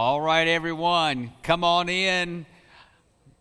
All 0.00 0.20
right, 0.20 0.46
everyone, 0.46 1.32
come 1.42 1.64
on 1.64 1.88
in. 1.88 2.46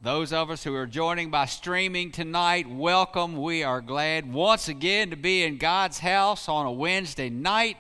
Those 0.02 0.34
of 0.34 0.50
us 0.50 0.64
who 0.64 0.74
are 0.74 0.88
joining 0.88 1.30
by 1.30 1.46
streaming 1.46 2.12
tonight, 2.12 2.68
welcome. 2.68 3.40
We 3.40 3.62
are 3.62 3.80
glad 3.80 4.34
once 4.34 4.68
again 4.68 5.12
to 5.12 5.16
be 5.16 5.44
in 5.44 5.60
God's 5.60 6.00
house 6.00 6.50
on 6.50 6.66
a 6.66 6.72
Wednesday 6.72 7.30
night. 7.30 7.78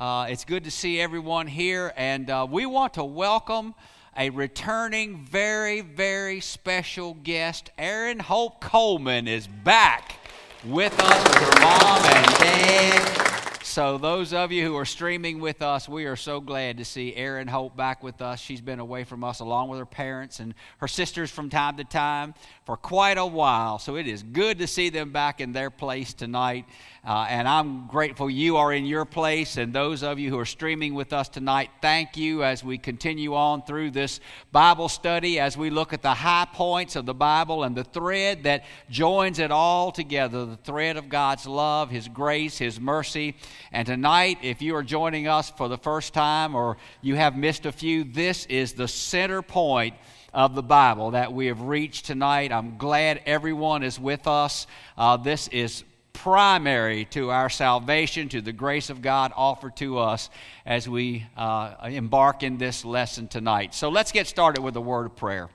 Uh, 0.00 0.26
it's 0.28 0.44
good 0.44 0.64
to 0.64 0.70
see 0.72 1.00
everyone 1.00 1.46
here, 1.46 1.92
and 1.96 2.28
uh, 2.28 2.44
we 2.50 2.66
want 2.66 2.94
to 2.94 3.04
welcome 3.04 3.72
a 4.16 4.30
returning, 4.30 5.24
very, 5.24 5.80
very 5.80 6.40
special 6.40 7.14
guest. 7.22 7.70
Erin 7.78 8.18
Hope 8.18 8.60
Coleman 8.60 9.28
is 9.28 9.46
back 9.46 10.16
with 10.64 10.98
us 10.98 11.24
with 11.24 11.54
her 11.54 11.60
mom 11.60 12.04
and 12.04 12.26
dad. 12.40 13.37
So, 13.78 13.96
those 13.96 14.32
of 14.32 14.50
you 14.50 14.64
who 14.64 14.76
are 14.76 14.84
streaming 14.84 15.38
with 15.38 15.62
us, 15.62 15.88
we 15.88 16.06
are 16.06 16.16
so 16.16 16.40
glad 16.40 16.78
to 16.78 16.84
see 16.84 17.14
Erin 17.14 17.46
Hope 17.46 17.76
back 17.76 18.02
with 18.02 18.20
us. 18.20 18.40
She's 18.40 18.60
been 18.60 18.80
away 18.80 19.04
from 19.04 19.22
us 19.22 19.38
along 19.38 19.68
with 19.68 19.78
her 19.78 19.86
parents 19.86 20.40
and 20.40 20.52
her 20.78 20.88
sisters 20.88 21.30
from 21.30 21.48
time 21.48 21.76
to 21.76 21.84
time 21.84 22.34
for 22.66 22.76
quite 22.76 23.18
a 23.18 23.24
while. 23.24 23.78
So, 23.78 23.94
it 23.94 24.08
is 24.08 24.24
good 24.24 24.58
to 24.58 24.66
see 24.66 24.90
them 24.90 25.12
back 25.12 25.40
in 25.40 25.52
their 25.52 25.70
place 25.70 26.12
tonight. 26.12 26.64
Uh, 27.08 27.26
and 27.30 27.48
I'm 27.48 27.86
grateful 27.86 28.28
you 28.28 28.56
are 28.56 28.72
in 28.72 28.84
your 28.84 29.04
place. 29.04 29.56
And 29.56 29.72
those 29.72 30.02
of 30.02 30.18
you 30.18 30.28
who 30.28 30.38
are 30.38 30.44
streaming 30.44 30.94
with 30.94 31.12
us 31.12 31.28
tonight, 31.28 31.70
thank 31.80 32.16
you 32.16 32.42
as 32.42 32.64
we 32.64 32.76
continue 32.76 33.34
on 33.34 33.62
through 33.62 33.92
this 33.92 34.20
Bible 34.52 34.90
study, 34.90 35.38
as 35.38 35.56
we 35.56 35.70
look 35.70 35.92
at 35.92 36.02
the 36.02 36.12
high 36.12 36.46
points 36.52 36.96
of 36.96 37.06
the 37.06 37.14
Bible 37.14 37.62
and 37.62 37.76
the 37.76 37.84
thread 37.84 38.42
that 38.42 38.64
joins 38.90 39.38
it 39.38 39.50
all 39.50 39.92
together 39.92 40.44
the 40.44 40.56
thread 40.56 40.96
of 40.96 41.08
God's 41.08 41.46
love, 41.46 41.90
His 41.90 42.08
grace, 42.08 42.58
His 42.58 42.78
mercy. 42.78 43.36
And 43.72 43.86
tonight, 43.86 44.38
if 44.42 44.62
you 44.62 44.76
are 44.76 44.82
joining 44.82 45.28
us 45.28 45.50
for 45.50 45.68
the 45.68 45.78
first 45.78 46.14
time 46.14 46.54
or 46.54 46.78
you 47.02 47.16
have 47.16 47.36
missed 47.36 47.66
a 47.66 47.72
few, 47.72 48.04
this 48.04 48.46
is 48.46 48.72
the 48.72 48.88
center 48.88 49.42
point 49.42 49.94
of 50.32 50.54
the 50.54 50.62
Bible 50.62 51.12
that 51.12 51.32
we 51.32 51.46
have 51.46 51.60
reached 51.60 52.06
tonight. 52.06 52.52
I'm 52.52 52.78
glad 52.78 53.20
everyone 53.26 53.82
is 53.82 53.98
with 53.98 54.26
us. 54.26 54.66
Uh, 54.96 55.16
this 55.16 55.48
is 55.48 55.84
primary 56.12 57.04
to 57.06 57.30
our 57.30 57.48
salvation, 57.48 58.28
to 58.28 58.40
the 58.40 58.52
grace 58.52 58.90
of 58.90 59.02
God 59.02 59.32
offered 59.36 59.76
to 59.76 59.98
us 59.98 60.30
as 60.66 60.88
we 60.88 61.26
uh, 61.36 61.74
embark 61.84 62.42
in 62.42 62.58
this 62.58 62.84
lesson 62.84 63.28
tonight. 63.28 63.74
So 63.74 63.88
let's 63.88 64.12
get 64.12 64.26
started 64.26 64.62
with 64.62 64.76
a 64.76 64.80
word 64.80 65.06
of 65.06 65.16
prayer. 65.16 65.48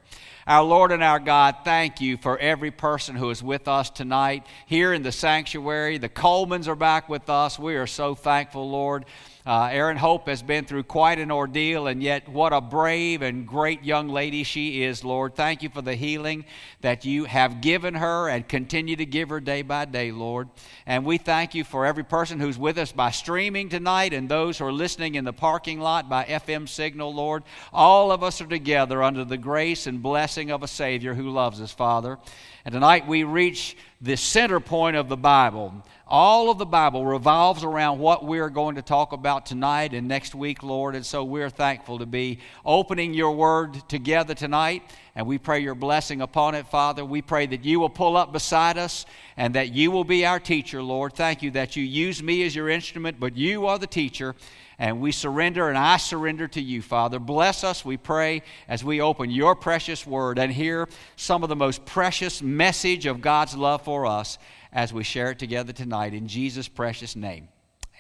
Our 0.46 0.64
Lord 0.64 0.92
and 0.92 1.02
our 1.02 1.20
God, 1.20 1.58
thank 1.64 2.02
you 2.02 2.18
for 2.18 2.38
every 2.38 2.70
person 2.70 3.16
who 3.16 3.30
is 3.30 3.42
with 3.42 3.70
us 3.70 3.90
tonight 3.90 4.46
here 4.66 4.92
in 4.92 5.02
the 5.02 5.12
sanctuary. 5.14 5.98
The 5.98 6.10
Colemans 6.10 6.68
are 6.68 6.76
back 6.76 7.08
with 7.08 7.30
us. 7.30 7.58
We 7.58 7.76
are 7.76 7.88
so 7.88 8.14
thankful, 8.14 8.70
Lord. 8.70 9.06
Uh, 9.46 9.68
Erin 9.74 9.98
Hope 9.98 10.30
has 10.30 10.42
been 10.42 10.64
through 10.64 10.84
quite 10.84 11.20
an 11.20 11.30
ordeal, 11.30 11.88
and 11.88 12.02
yet 12.02 12.30
what 12.30 12.54
a 12.54 12.62
brave 12.62 13.22
and 13.22 13.46
great 13.46 13.84
young 13.84 14.08
lady 14.08 14.44
she 14.44 14.84
is, 14.84 15.04
Lord. 15.04 15.36
Thank 15.36 15.62
you 15.62 15.68
for 15.68 15.82
the 15.82 15.96
healing 15.96 16.46
that 16.80 17.04
you 17.04 17.26
have 17.26 17.60
given 17.60 17.96
her 17.96 18.30
and 18.30 18.48
continue 18.48 18.96
to 18.96 19.06
give 19.06 19.28
her 19.28 19.42
day 19.42 19.62
by 19.62 19.84
day, 19.84 20.14
Lord. 20.14 20.48
And 20.86 21.04
we 21.04 21.18
thank 21.18 21.54
you 21.54 21.66
for 21.66 21.86
every 21.86 22.06
person 22.06 22.40
who's 22.40 22.58
with 22.58 22.78
us 22.78 22.94
by 22.94 23.12
streaming 23.12 23.68
tonight 23.68 24.14
and 24.14 24.30
those 24.30 24.60
who 24.60 24.66
are 24.66 24.72
listening 24.72 25.16
in 25.16 25.26
the 25.26 25.34
parking 25.34 25.82
lot 25.82 26.08
by 26.08 26.24
FM 26.24 26.70
signal, 26.70 27.14
Lord. 27.14 27.44
All 27.74 28.14
of 28.14 28.24
us 28.24 28.40
are 28.40 28.48
together 28.48 29.04
under 29.04 29.26
the 29.26 29.38
grace 29.38 29.88
and 29.88 30.02
blessing 30.02 30.52
of 30.52 30.64
a 30.64 30.70
Savior 30.70 31.16
who 31.16 31.30
loves 31.30 31.60
us, 31.60 31.74
Father. 31.74 32.18
And 32.66 32.72
tonight 32.72 33.06
we 33.08 33.26
reach 33.26 33.76
the 34.00 34.16
center 34.16 34.62
point 34.62 34.96
of 34.96 35.10
the 35.10 35.18
Bible. 35.18 35.74
All 36.08 36.50
of 36.50 36.58
the 36.58 36.66
Bible 36.66 37.06
revolves 37.06 37.66
around 37.66 38.00
what 38.00 38.24
we're 38.24 38.50
going 38.50 38.76
to 38.76 38.82
talk 38.82 39.12
about 39.12 39.46
tonight 39.46 39.94
and 39.94 40.08
next 40.08 40.34
week, 40.34 40.64
Lord. 40.64 40.96
And 40.96 41.06
so 41.06 41.26
we're 41.26 41.50
thankful 41.50 42.00
to 42.00 42.06
be 42.06 42.40
opening 42.64 43.14
your 43.14 43.32
word 43.32 43.90
together 43.90 44.34
tonight. 44.34 44.84
And 45.14 45.28
we 45.28 45.38
pray 45.40 45.60
your 45.60 45.76
blessing 45.76 46.22
upon 46.22 46.56
it, 46.56 46.66
Father. 46.68 47.04
We 47.04 47.22
pray 47.22 47.48
that 47.48 47.66
you 47.66 47.82
will 47.82 47.90
pull 47.90 48.16
up 48.16 48.32
beside 48.32 48.78
us 48.78 49.06
and 49.36 49.56
that 49.56 49.74
you 49.74 49.92
will 49.92 50.06
be 50.06 50.26
our 50.26 50.40
teacher, 50.40 50.82
Lord. 50.82 51.14
Thank 51.16 51.42
you 51.42 51.52
that 51.52 51.76
you 51.76 51.84
use 51.84 52.24
me 52.24 52.46
as 52.46 52.56
your 52.56 52.70
instrument, 52.70 53.20
but 53.20 53.36
you 53.36 53.68
are 53.68 53.78
the 53.78 53.88
teacher. 53.88 54.36
And 54.84 55.00
we 55.00 55.14
surrender, 55.14 55.70
and 55.70 55.78
I 55.78 55.96
surrender 55.96 56.46
to 56.50 56.62
you, 56.62 56.82
Father. 56.82 57.18
Bless 57.18 57.64
us, 57.64 57.86
we 57.86 57.96
pray, 57.96 58.42
as 58.68 58.84
we 58.84 59.00
open 59.00 59.32
your 59.32 59.56
precious 59.56 60.06
word 60.06 60.38
and 60.38 60.52
hear 60.52 60.90
some 61.16 61.42
of 61.42 61.48
the 61.48 61.56
most 61.56 61.86
precious 61.86 62.42
message 62.42 63.06
of 63.06 63.22
God's 63.22 63.56
love 63.56 63.84
for 63.84 64.06
us 64.06 64.38
as 64.74 64.92
we 64.92 65.06
share 65.06 65.32
it 65.32 65.40
together 65.40 65.72
tonight. 65.72 66.14
In 66.14 66.28
Jesus' 66.28 66.68
precious 66.68 67.16
name, 67.16 67.48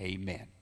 amen. 0.01 0.52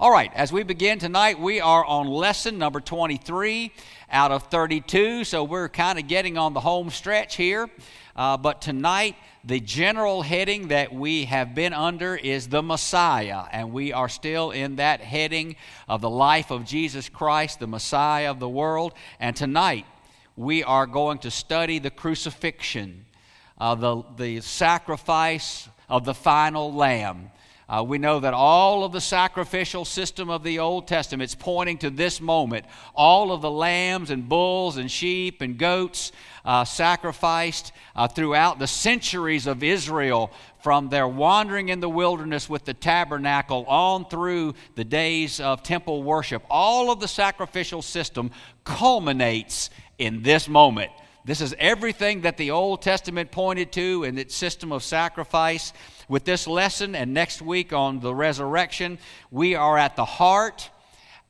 All 0.00 0.10
right, 0.10 0.32
as 0.34 0.50
we 0.50 0.62
begin 0.62 0.98
tonight, 0.98 1.38
we 1.38 1.60
are 1.60 1.84
on 1.84 2.06
lesson 2.06 2.56
number 2.56 2.80
23 2.80 3.70
out 4.10 4.32
of 4.32 4.44
32, 4.44 5.24
so 5.24 5.44
we're 5.44 5.68
kind 5.68 5.98
of 5.98 6.08
getting 6.08 6.38
on 6.38 6.54
the 6.54 6.60
home 6.60 6.88
stretch 6.88 7.36
here. 7.36 7.68
Uh, 8.16 8.38
but 8.38 8.62
tonight, 8.62 9.16
the 9.44 9.60
general 9.60 10.22
heading 10.22 10.68
that 10.68 10.90
we 10.90 11.26
have 11.26 11.54
been 11.54 11.74
under 11.74 12.16
is 12.16 12.48
the 12.48 12.62
Messiah, 12.62 13.44
and 13.52 13.74
we 13.74 13.92
are 13.92 14.08
still 14.08 14.52
in 14.52 14.76
that 14.76 15.02
heading 15.02 15.56
of 15.86 16.00
the 16.00 16.08
life 16.08 16.50
of 16.50 16.64
Jesus 16.64 17.10
Christ, 17.10 17.60
the 17.60 17.66
Messiah 17.66 18.30
of 18.30 18.40
the 18.40 18.48
world. 18.48 18.94
And 19.20 19.36
tonight, 19.36 19.84
we 20.34 20.64
are 20.64 20.86
going 20.86 21.18
to 21.18 21.30
study 21.30 21.78
the 21.78 21.90
crucifixion, 21.90 23.04
uh, 23.58 23.74
the, 23.74 24.02
the 24.16 24.40
sacrifice 24.40 25.68
of 25.90 26.06
the 26.06 26.14
final 26.14 26.72
lamb. 26.72 27.32
Uh, 27.70 27.84
we 27.84 27.98
know 27.98 28.18
that 28.18 28.34
all 28.34 28.82
of 28.82 28.90
the 28.90 29.00
sacrificial 29.00 29.84
system 29.84 30.28
of 30.28 30.42
the 30.42 30.58
Old 30.58 30.88
Testament 30.88 31.30
is 31.30 31.36
pointing 31.36 31.78
to 31.78 31.88
this 31.88 32.20
moment. 32.20 32.66
All 32.96 33.30
of 33.30 33.42
the 33.42 33.50
lambs 33.50 34.10
and 34.10 34.28
bulls 34.28 34.76
and 34.76 34.90
sheep 34.90 35.40
and 35.40 35.56
goats 35.56 36.10
uh, 36.44 36.64
sacrificed 36.64 37.70
uh, 37.94 38.08
throughout 38.08 38.58
the 38.58 38.66
centuries 38.66 39.46
of 39.46 39.62
Israel 39.62 40.32
from 40.64 40.88
their 40.88 41.06
wandering 41.06 41.68
in 41.68 41.78
the 41.78 41.88
wilderness 41.88 42.50
with 42.50 42.64
the 42.64 42.74
tabernacle 42.74 43.64
on 43.66 44.04
through 44.06 44.54
the 44.74 44.84
days 44.84 45.38
of 45.38 45.62
temple 45.62 46.02
worship. 46.02 46.42
All 46.50 46.90
of 46.90 46.98
the 46.98 47.06
sacrificial 47.06 47.82
system 47.82 48.32
culminates 48.64 49.70
in 49.96 50.24
this 50.24 50.48
moment. 50.48 50.90
This 51.24 51.40
is 51.40 51.54
everything 51.58 52.22
that 52.22 52.38
the 52.38 52.50
Old 52.50 52.82
Testament 52.82 53.30
pointed 53.30 53.72
to 53.72 54.04
in 54.04 54.18
its 54.18 54.34
system 54.34 54.72
of 54.72 54.82
sacrifice. 54.82 55.72
With 56.10 56.24
this 56.24 56.48
lesson 56.48 56.96
and 56.96 57.14
next 57.14 57.40
week 57.40 57.72
on 57.72 58.00
the 58.00 58.12
resurrection, 58.12 58.98
we 59.30 59.54
are 59.54 59.78
at 59.78 59.94
the 59.94 60.04
heart 60.04 60.68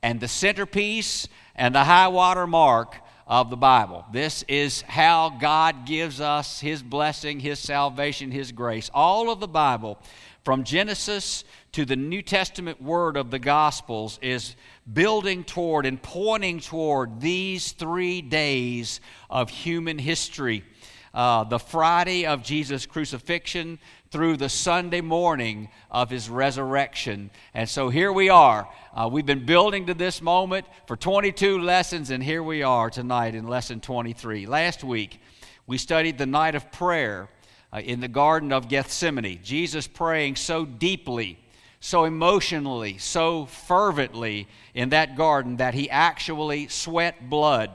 and 0.02 0.18
the 0.18 0.26
centerpiece 0.26 1.28
and 1.54 1.74
the 1.74 1.84
high 1.84 2.08
water 2.08 2.46
mark 2.46 2.96
of 3.26 3.50
the 3.50 3.58
Bible. 3.58 4.06
This 4.10 4.42
is 4.48 4.80
how 4.80 5.36
God 5.38 5.84
gives 5.84 6.18
us 6.18 6.60
His 6.60 6.82
blessing, 6.82 7.41
His 7.41 7.58
salvation, 7.58 8.30
His 8.30 8.52
grace. 8.52 8.91
All 8.94 9.30
of 9.30 9.38
the 9.38 9.46
Bible, 9.46 9.98
from 10.44 10.64
Genesis 10.64 11.44
to 11.72 11.84
the 11.84 11.97
New 11.97 12.22
Testament 12.22 12.80
word 12.80 13.18
of 13.18 13.30
the 13.30 13.38
Gospels, 13.38 14.18
is 14.22 14.56
building 14.91 15.44
toward 15.44 15.84
and 15.84 16.00
pointing 16.00 16.58
toward 16.58 17.20
these 17.20 17.72
three 17.72 18.22
days 18.22 19.02
of 19.28 19.50
human 19.50 19.98
history. 19.98 20.64
Uh, 21.12 21.42
the 21.42 21.58
Friday 21.58 22.24
of 22.24 22.41
Jesus' 22.42 22.86
crucifixion, 22.86 23.80
through 24.10 24.37
the 24.37 24.48
Sunday 24.48 25.00
morning 25.00 25.69
of 25.88 26.10
his 26.10 26.28
resurrection. 26.28 27.31
And 27.54 27.69
so 27.69 27.91
here 27.91 28.12
we 28.12 28.28
are. 28.28 28.69
Uh, 28.93 29.09
we've 29.10 29.25
been 29.25 29.47
building 29.47 29.87
to 29.87 29.94
this 29.94 30.21
moment 30.21 30.66
for 30.88 30.97
22 30.97 31.60
lessons, 31.60 32.10
and 32.10 32.21
here 32.21 32.43
we 32.43 32.65
are 32.65 32.91
tonight 32.91 33.37
in 33.37 33.47
lesson 33.47 33.78
23. 33.78 34.47
Last 34.47 34.83
week, 34.83 35.21
we 35.68 35.78
studied 35.78 36.18
the 36.18 36.27
night 36.27 36.57
of 36.57 36.72
prayer 36.72 37.28
uh, 37.72 37.78
in 37.78 38.01
the 38.01 38.09
Garden 38.09 38.53
of 38.53 38.68
Gethsemane. 38.68 39.39
Jesus 39.45 39.86
praying 39.86 40.34
so 40.34 40.65
deeply, 40.65 41.39
so 41.78 42.03
emotionally, 42.03 42.98
so 42.98 43.45
fervently 43.47 44.48
in 44.74 44.89
that 44.89 45.16
garden 45.16 45.59
that 45.59 45.72
he 45.72 45.89
actually 45.89 46.66
sweat 46.66 47.30
blood. 47.30 47.71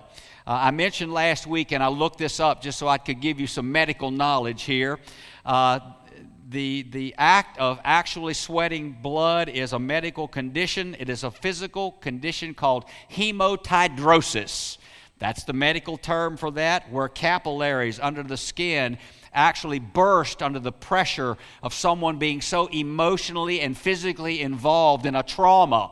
Uh, 0.45 0.59
I 0.63 0.71
mentioned 0.71 1.13
last 1.13 1.47
week, 1.47 1.71
and 1.71 1.81
I 1.81 1.87
looked 1.87 2.17
this 2.17 2.41
up 2.41 2.61
just 2.61 2.77
so 2.77 2.89
I 2.89 2.97
could 2.97 3.21
give 3.21 3.39
you 3.39 3.47
some 3.47 3.71
medical 3.71 4.11
knowledge 4.11 4.63
here. 4.63 4.99
Uh, 5.45 5.79
the, 6.47 6.83
the 6.83 7.15
act 7.17 7.57
of 7.57 7.79
actually 7.83 8.33
sweating 8.33 8.97
blood 9.01 9.49
is 9.49 9.73
a 9.73 9.79
medical 9.79 10.27
condition. 10.27 10.95
It 10.99 11.09
is 11.09 11.23
a 11.23 11.31
physical 11.31 11.93
condition 11.93 12.53
called 12.53 12.85
hematidrosis. 13.11 14.77
That's 15.17 15.43
the 15.43 15.53
medical 15.53 15.97
term 15.97 16.37
for 16.37 16.51
that, 16.51 16.91
where 16.91 17.07
capillaries 17.07 17.99
under 17.99 18.21
the 18.21 18.37
skin 18.37 18.97
actually 19.33 19.79
burst 19.79 20.43
under 20.43 20.59
the 20.59 20.71
pressure 20.71 21.37
of 21.63 21.73
someone 21.73 22.19
being 22.19 22.41
so 22.41 22.67
emotionally 22.67 23.61
and 23.61 23.77
physically 23.77 24.41
involved 24.41 25.05
in 25.05 25.15
a 25.15 25.23
trauma 25.23 25.91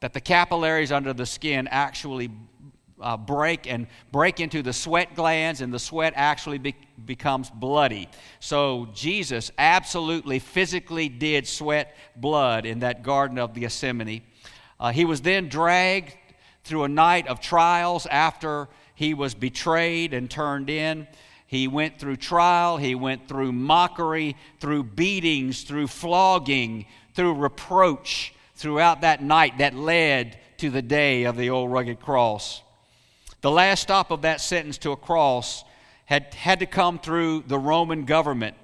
that 0.00 0.14
the 0.14 0.20
capillaries 0.20 0.92
under 0.92 1.12
the 1.12 1.26
skin 1.26 1.68
actually 1.68 2.30
uh, 3.00 3.16
break 3.16 3.66
and 3.66 3.86
break 4.12 4.40
into 4.40 4.62
the 4.62 4.72
sweat 4.72 5.14
glands, 5.14 5.60
and 5.60 5.72
the 5.72 5.78
sweat 5.78 6.12
actually 6.16 6.58
be- 6.58 6.74
becomes 7.04 7.50
bloody. 7.50 8.08
So 8.40 8.88
Jesus 8.94 9.50
absolutely 9.58 10.38
physically 10.38 11.08
did 11.08 11.46
sweat 11.46 11.96
blood 12.16 12.66
in 12.66 12.80
that 12.80 13.02
Garden 13.02 13.38
of 13.38 13.54
Gethsemane. 13.54 14.22
Uh, 14.78 14.92
he 14.92 15.04
was 15.04 15.20
then 15.20 15.48
dragged 15.48 16.16
through 16.64 16.84
a 16.84 16.88
night 16.88 17.26
of 17.26 17.40
trials 17.40 18.06
after 18.06 18.68
he 18.94 19.14
was 19.14 19.34
betrayed 19.34 20.14
and 20.14 20.30
turned 20.30 20.70
in. 20.70 21.06
He 21.46 21.66
went 21.66 21.98
through 21.98 22.16
trial, 22.16 22.76
he 22.76 22.94
went 22.94 23.26
through 23.26 23.52
mockery, 23.52 24.36
through 24.60 24.84
beatings, 24.84 25.64
through 25.64 25.88
flogging, 25.88 26.86
through 27.14 27.34
reproach 27.34 28.32
throughout 28.54 29.00
that 29.00 29.22
night 29.22 29.58
that 29.58 29.74
led 29.74 30.38
to 30.58 30.70
the 30.70 30.82
day 30.82 31.24
of 31.24 31.36
the 31.36 31.50
old 31.50 31.72
rugged 31.72 31.98
cross. 31.98 32.62
The 33.40 33.50
last 33.50 33.82
stop 33.82 34.10
of 34.10 34.22
that 34.22 34.40
sentence 34.40 34.76
to 34.78 34.90
a 34.90 34.96
cross 34.96 35.64
had 36.04 36.34
had 36.34 36.58
to 36.58 36.66
come 36.66 36.98
through 36.98 37.44
the 37.46 37.58
Roman 37.58 38.04
government. 38.04 38.56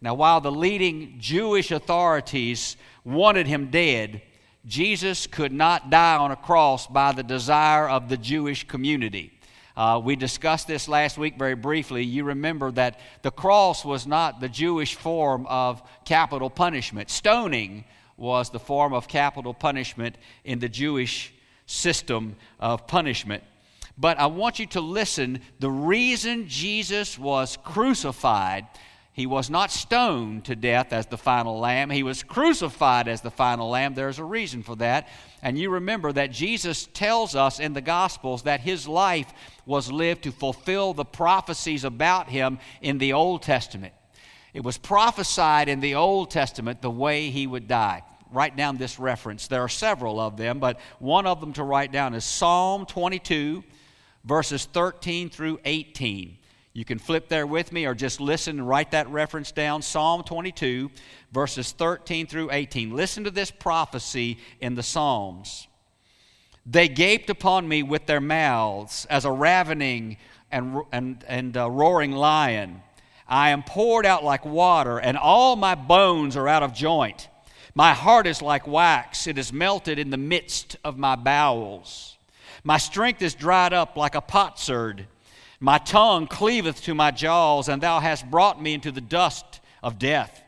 Now, 0.00 0.14
while 0.14 0.40
the 0.40 0.52
leading 0.52 1.16
Jewish 1.18 1.70
authorities 1.70 2.76
wanted 3.04 3.46
him 3.46 3.70
dead, 3.70 4.22
Jesus 4.66 5.26
could 5.26 5.52
not 5.52 5.90
die 5.90 6.16
on 6.16 6.30
a 6.30 6.36
cross 6.36 6.86
by 6.86 7.12
the 7.12 7.22
desire 7.22 7.88
of 7.88 8.08
the 8.08 8.16
Jewish 8.16 8.66
community. 8.66 9.32
Uh, 9.76 10.00
we 10.02 10.16
discussed 10.16 10.66
this 10.66 10.86
last 10.86 11.18
week 11.18 11.38
very 11.38 11.54
briefly. 11.54 12.04
You 12.04 12.24
remember 12.24 12.70
that 12.72 13.00
the 13.22 13.30
cross 13.30 13.84
was 13.84 14.06
not 14.06 14.40
the 14.40 14.48
Jewish 14.48 14.94
form 14.94 15.46
of 15.46 15.82
capital 16.04 16.50
punishment. 16.50 17.10
Stoning 17.10 17.84
was 18.16 18.50
the 18.50 18.60
form 18.60 18.92
of 18.92 19.08
capital 19.08 19.54
punishment 19.54 20.16
in 20.44 20.58
the 20.58 20.68
Jewish 20.68 21.32
system 21.66 22.36
of 22.60 22.86
punishment. 22.86 23.42
But 23.98 24.18
I 24.18 24.26
want 24.26 24.58
you 24.58 24.66
to 24.66 24.80
listen. 24.80 25.40
The 25.60 25.70
reason 25.70 26.48
Jesus 26.48 27.18
was 27.18 27.58
crucified 27.62 28.66
he 29.14 29.26
was 29.26 29.50
not 29.50 29.70
stoned 29.70 30.46
to 30.46 30.56
death 30.56 30.90
as 30.92 31.06
the 31.06 31.18
final 31.18 31.58
lamb. 31.58 31.90
He 31.90 32.02
was 32.02 32.22
crucified 32.22 33.08
as 33.08 33.20
the 33.20 33.30
final 33.30 33.68
lamb. 33.68 33.92
There's 33.92 34.18
a 34.18 34.24
reason 34.24 34.62
for 34.62 34.74
that. 34.76 35.08
And 35.42 35.58
you 35.58 35.68
remember 35.68 36.12
that 36.12 36.32
Jesus 36.32 36.88
tells 36.94 37.36
us 37.36 37.60
in 37.60 37.74
the 37.74 37.82
Gospels 37.82 38.44
that 38.44 38.60
his 38.60 38.88
life 38.88 39.30
was 39.66 39.92
lived 39.92 40.22
to 40.24 40.32
fulfill 40.32 40.94
the 40.94 41.04
prophecies 41.04 41.84
about 41.84 42.30
him 42.30 42.58
in 42.80 42.96
the 42.96 43.12
Old 43.12 43.42
Testament. 43.42 43.92
It 44.54 44.64
was 44.64 44.78
prophesied 44.78 45.68
in 45.68 45.80
the 45.80 45.96
Old 45.96 46.30
Testament 46.30 46.80
the 46.80 46.90
way 46.90 47.28
he 47.28 47.46
would 47.46 47.68
die. 47.68 48.04
Write 48.30 48.56
down 48.56 48.78
this 48.78 48.98
reference. 48.98 49.46
There 49.46 49.60
are 49.60 49.68
several 49.68 50.20
of 50.20 50.38
them, 50.38 50.58
but 50.58 50.80
one 51.00 51.26
of 51.26 51.38
them 51.38 51.52
to 51.54 51.64
write 51.64 51.92
down 51.92 52.14
is 52.14 52.24
Psalm 52.24 52.86
22, 52.86 53.62
verses 54.24 54.64
13 54.66 55.30
through 55.30 55.58
18. 55.64 56.38
You 56.74 56.84
can 56.84 56.98
flip 56.98 57.28
there 57.28 57.46
with 57.46 57.70
me 57.70 57.84
or 57.84 57.94
just 57.94 58.20
listen 58.20 58.58
and 58.58 58.68
write 58.68 58.92
that 58.92 59.08
reference 59.08 59.52
down. 59.52 59.82
Psalm 59.82 60.22
22, 60.22 60.90
verses 61.32 61.72
13 61.72 62.26
through 62.26 62.50
18. 62.50 62.96
Listen 62.96 63.24
to 63.24 63.30
this 63.30 63.50
prophecy 63.50 64.38
in 64.60 64.74
the 64.74 64.82
Psalms. 64.82 65.68
They 66.64 66.88
gaped 66.88 67.28
upon 67.28 67.68
me 67.68 67.82
with 67.82 68.06
their 68.06 68.20
mouths 68.20 69.06
as 69.10 69.24
a 69.24 69.32
ravening 69.32 70.16
and, 70.50 70.82
and, 70.92 71.24
and 71.26 71.56
roaring 71.56 72.12
lion. 72.12 72.82
I 73.28 73.50
am 73.50 73.62
poured 73.62 74.06
out 74.06 74.24
like 74.24 74.44
water, 74.44 74.98
and 74.98 75.16
all 75.16 75.56
my 75.56 75.74
bones 75.74 76.36
are 76.36 76.48
out 76.48 76.62
of 76.62 76.74
joint. 76.74 77.28
My 77.74 77.94
heart 77.94 78.26
is 78.26 78.42
like 78.42 78.66
wax, 78.66 79.26
it 79.26 79.38
is 79.38 79.52
melted 79.52 79.98
in 79.98 80.10
the 80.10 80.16
midst 80.16 80.76
of 80.84 80.98
my 80.98 81.16
bowels. 81.16 82.18
My 82.64 82.78
strength 82.78 83.22
is 83.22 83.34
dried 83.34 83.72
up 83.72 83.96
like 83.96 84.14
a 84.14 84.20
potsherd 84.20 85.06
my 85.62 85.78
tongue 85.78 86.26
cleaveth 86.26 86.82
to 86.82 86.94
my 86.94 87.12
jaws, 87.12 87.68
and 87.68 87.80
thou 87.80 88.00
hast 88.00 88.28
brought 88.28 88.60
me 88.60 88.74
into 88.74 88.90
the 88.90 89.00
dust 89.00 89.60
of 89.80 89.96
death. 89.96 90.42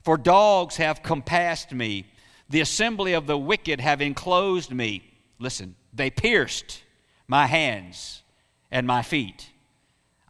For 0.00 0.16
dogs 0.16 0.76
have 0.76 1.02
compassed 1.02 1.70
me, 1.70 2.06
the 2.48 2.62
assembly 2.62 3.12
of 3.12 3.26
the 3.26 3.36
wicked 3.36 3.82
have 3.82 4.00
enclosed 4.00 4.70
me. 4.70 5.02
Listen, 5.38 5.76
they 5.92 6.08
pierced 6.08 6.82
my 7.28 7.44
hands 7.44 8.22
and 8.70 8.86
my 8.86 9.02
feet. 9.02 9.50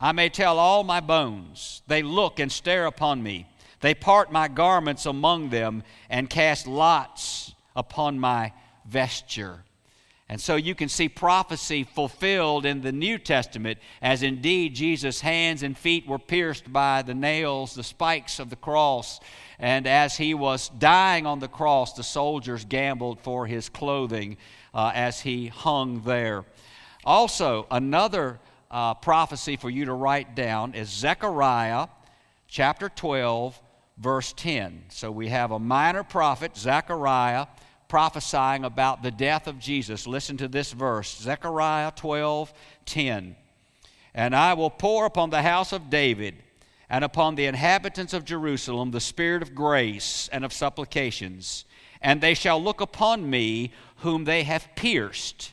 I 0.00 0.10
may 0.10 0.30
tell 0.30 0.58
all 0.58 0.82
my 0.82 0.98
bones. 0.98 1.82
They 1.86 2.02
look 2.02 2.40
and 2.40 2.50
stare 2.50 2.86
upon 2.86 3.22
me. 3.22 3.46
They 3.82 3.94
part 3.94 4.32
my 4.32 4.48
garments 4.48 5.06
among 5.06 5.50
them 5.50 5.84
and 6.10 6.28
cast 6.28 6.66
lots 6.66 7.54
upon 7.76 8.18
my 8.18 8.52
vesture. 8.84 9.62
And 10.28 10.40
so 10.40 10.56
you 10.56 10.74
can 10.74 10.88
see 10.88 11.08
prophecy 11.08 11.84
fulfilled 11.84 12.64
in 12.64 12.80
the 12.80 12.92
New 12.92 13.18
Testament 13.18 13.78
as 14.00 14.22
indeed 14.22 14.74
Jesus' 14.74 15.20
hands 15.20 15.62
and 15.62 15.76
feet 15.76 16.06
were 16.06 16.18
pierced 16.18 16.72
by 16.72 17.02
the 17.02 17.14
nails, 17.14 17.74
the 17.74 17.82
spikes 17.82 18.38
of 18.38 18.48
the 18.48 18.56
cross. 18.56 19.20
And 19.58 19.86
as 19.86 20.16
he 20.16 20.32
was 20.32 20.70
dying 20.70 21.26
on 21.26 21.40
the 21.40 21.48
cross, 21.48 21.92
the 21.92 22.02
soldiers 22.02 22.64
gambled 22.64 23.20
for 23.20 23.46
his 23.46 23.68
clothing 23.68 24.38
uh, 24.72 24.92
as 24.94 25.20
he 25.20 25.48
hung 25.48 26.00
there. 26.02 26.44
Also, 27.04 27.66
another 27.70 28.40
uh, 28.70 28.94
prophecy 28.94 29.56
for 29.56 29.68
you 29.68 29.84
to 29.84 29.92
write 29.92 30.34
down 30.34 30.74
is 30.74 30.88
Zechariah 30.88 31.88
chapter 32.48 32.88
12, 32.88 33.60
verse 33.98 34.32
10. 34.32 34.84
So 34.88 35.10
we 35.10 35.28
have 35.28 35.50
a 35.50 35.58
minor 35.58 36.02
prophet, 36.02 36.56
Zechariah 36.56 37.46
prophesying 37.94 38.64
about 38.64 39.04
the 39.04 39.10
death 39.12 39.46
of 39.46 39.60
Jesus. 39.60 40.04
Listen 40.04 40.36
to 40.36 40.48
this 40.48 40.72
verse 40.72 41.16
Zechariah 41.16 41.92
12 41.92 42.52
10. 42.86 43.36
And 44.12 44.34
I 44.34 44.54
will 44.54 44.68
pour 44.68 45.06
upon 45.06 45.30
the 45.30 45.42
house 45.42 45.72
of 45.72 45.90
David 45.90 46.34
and 46.90 47.04
upon 47.04 47.36
the 47.36 47.46
inhabitants 47.46 48.12
of 48.12 48.24
Jerusalem 48.24 48.90
the 48.90 49.00
spirit 49.00 49.42
of 49.42 49.54
grace 49.54 50.28
and 50.32 50.44
of 50.44 50.52
supplications. 50.52 51.66
And 52.02 52.20
they 52.20 52.34
shall 52.34 52.60
look 52.60 52.80
upon 52.80 53.30
me 53.30 53.72
whom 53.98 54.24
they 54.24 54.42
have 54.42 54.74
pierced. 54.74 55.52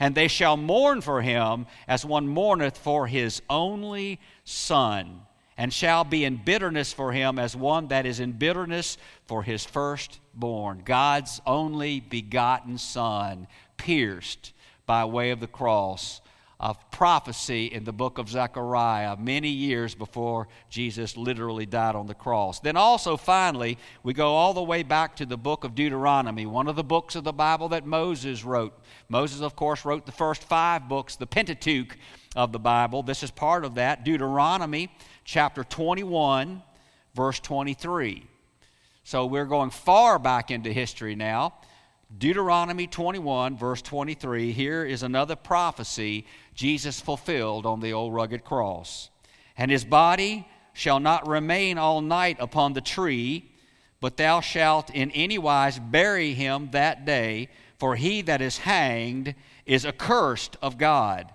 And 0.00 0.14
they 0.14 0.28
shall 0.28 0.56
mourn 0.56 1.02
for 1.02 1.20
him 1.20 1.66
as 1.86 2.02
one 2.02 2.26
mourneth 2.26 2.78
for 2.78 3.08
his 3.08 3.42
only 3.50 4.18
son, 4.44 5.20
and 5.56 5.72
shall 5.72 6.04
be 6.04 6.24
in 6.24 6.36
bitterness 6.36 6.92
for 6.92 7.12
him 7.12 7.38
as 7.38 7.54
one 7.56 7.88
that 7.88 8.06
is 8.06 8.20
in 8.20 8.32
bitterness 8.32 8.98
for 9.26 9.42
his 9.42 9.64
firstborn, 9.64 10.82
God's 10.84 11.40
only 11.46 12.00
begotten 12.00 12.78
Son, 12.78 13.46
pierced 13.76 14.52
by 14.86 15.04
way 15.04 15.30
of 15.30 15.40
the 15.40 15.46
cross, 15.46 16.20
of 16.60 16.90
prophecy 16.90 17.66
in 17.66 17.84
the 17.84 17.92
book 17.92 18.16
of 18.16 18.28
Zechariah 18.28 19.16
many 19.16 19.48
years 19.48 19.94
before 19.94 20.48
Jesus 20.70 21.16
literally 21.16 21.66
died 21.66 21.96
on 21.96 22.06
the 22.06 22.14
cross. 22.14 22.60
Then, 22.60 22.76
also, 22.76 23.16
finally, 23.16 23.76
we 24.02 24.14
go 24.14 24.28
all 24.32 24.54
the 24.54 24.62
way 24.62 24.82
back 24.82 25.16
to 25.16 25.26
the 25.26 25.36
book 25.36 25.64
of 25.64 25.74
Deuteronomy, 25.74 26.46
one 26.46 26.68
of 26.68 26.76
the 26.76 26.84
books 26.84 27.16
of 27.16 27.24
the 27.24 27.32
Bible 27.32 27.68
that 27.70 27.84
Moses 27.84 28.44
wrote. 28.44 28.72
Moses, 29.08 29.40
of 29.42 29.56
course, 29.56 29.84
wrote 29.84 30.06
the 30.06 30.12
first 30.12 30.44
five 30.44 30.88
books, 30.88 31.16
the 31.16 31.26
Pentateuch 31.26 31.98
of 32.36 32.52
the 32.52 32.58
Bible. 32.58 33.02
This 33.02 33.22
is 33.22 33.30
part 33.30 33.64
of 33.64 33.74
that. 33.74 34.04
Deuteronomy 34.04 34.90
chapter 35.24 35.64
21, 35.64 36.62
verse 37.14 37.40
23. 37.40 38.26
So 39.02 39.26
we're 39.26 39.46
going 39.46 39.70
far 39.70 40.18
back 40.18 40.50
into 40.50 40.72
history 40.72 41.14
now. 41.14 41.54
Deuteronomy 42.16 42.86
21, 42.86 43.56
verse 43.56 43.82
23. 43.82 44.52
Here 44.52 44.84
is 44.84 45.02
another 45.02 45.36
prophecy 45.36 46.26
Jesus 46.54 47.00
fulfilled 47.00 47.66
on 47.66 47.80
the 47.80 47.92
old 47.92 48.14
rugged 48.14 48.44
cross. 48.44 49.10
And 49.56 49.70
his 49.70 49.84
body 49.84 50.46
shall 50.74 51.00
not 51.00 51.26
remain 51.26 51.78
all 51.78 52.00
night 52.00 52.36
upon 52.38 52.72
the 52.72 52.80
tree, 52.80 53.50
but 54.00 54.16
thou 54.16 54.40
shalt 54.40 54.90
in 54.90 55.10
any 55.12 55.38
wise 55.38 55.78
bury 55.78 56.34
him 56.34 56.68
that 56.72 57.04
day, 57.04 57.48
for 57.78 57.96
he 57.96 58.22
that 58.22 58.42
is 58.42 58.58
hanged 58.58 59.34
is 59.66 59.86
accursed 59.86 60.56
of 60.60 60.78
God, 60.78 61.32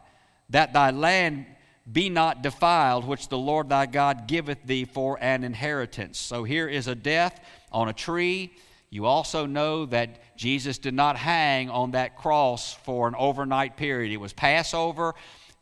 that 0.50 0.74
thy 0.74 0.92
land 0.92 1.46
be 1.92 2.10
not 2.10 2.44
defiled, 2.44 3.06
which 3.06 3.30
the 3.30 3.38
Lord 3.38 3.70
thy 3.70 3.86
God 3.86 4.28
giveth 4.28 4.64
thee 4.66 4.86
for 4.86 5.18
an 5.22 5.44
inheritance. 5.44 6.20
So 6.20 6.44
here 6.44 6.68
is 6.68 6.88
a 6.88 6.96
death 6.96 7.40
on 7.72 7.90
a 7.90 7.94
tree. 7.94 8.54
You 8.90 9.06
also 9.06 9.46
know 9.46 9.86
that 9.88 10.36
Jesus 10.36 10.78
did 10.78 10.94
not 10.94 11.16
hang 11.16 11.70
on 11.70 11.92
that 11.92 12.18
cross 12.18 12.74
for 12.74 13.08
an 13.08 13.16
overnight 13.18 13.78
period. 13.78 14.12
It 14.12 14.18
was 14.18 14.34
Passover. 14.34 15.14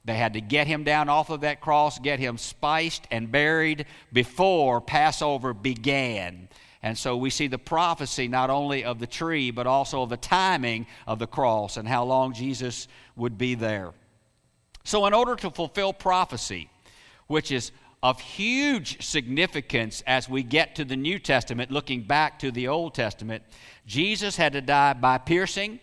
They 0.06 0.16
had 0.16 0.34
to 0.34 0.42
get 0.42 0.68
him 0.68 0.84
down 0.84 1.10
off 1.10 1.30
of 1.30 1.42
that 1.42 1.60
cross, 1.60 2.00
get 2.00 2.20
him 2.20 2.38
spiced 2.38 3.06
and 3.12 3.32
buried 3.32 3.86
before 4.14 4.80
Passover 4.80 5.54
began. 5.54 6.48
And 6.82 6.98
so 6.98 7.18
we 7.18 7.30
see 7.30 7.48
the 7.48 7.58
prophecy 7.58 8.30
not 8.30 8.50
only 8.50 8.86
of 8.86 9.00
the 9.00 9.08
tree, 9.08 9.52
but 9.52 9.68
also 9.68 10.04
of 10.04 10.10
the 10.10 10.18
timing 10.18 10.88
of 11.06 11.20
the 11.20 11.28
cross 11.28 11.76
and 11.76 11.88
how 11.88 12.06
long 12.06 12.34
Jesus 12.34 12.88
would 13.18 13.38
be 13.38 13.56
there. 13.56 13.94
So, 14.88 15.06
in 15.06 15.13
order 15.13 15.36
to 15.36 15.51
fulfill 15.51 15.91
prophecy, 15.91 16.70
which 17.27 17.51
is 17.51 17.74
of 18.01 18.22
huge 18.22 19.03
significance 19.03 20.01
as 20.08 20.29
we 20.29 20.44
get 20.44 20.75
to 20.75 20.86
the 20.86 20.96
New 20.96 21.20
Testament, 21.20 21.72
looking 21.72 22.03
back 22.03 22.39
to 22.39 22.51
the 22.51 22.70
Old 22.70 22.94
Testament. 22.94 23.44
Jesus 23.86 24.38
had 24.38 24.53
to 24.53 24.62
die 24.62 24.94
by 24.94 25.17
piercing, 25.17 25.82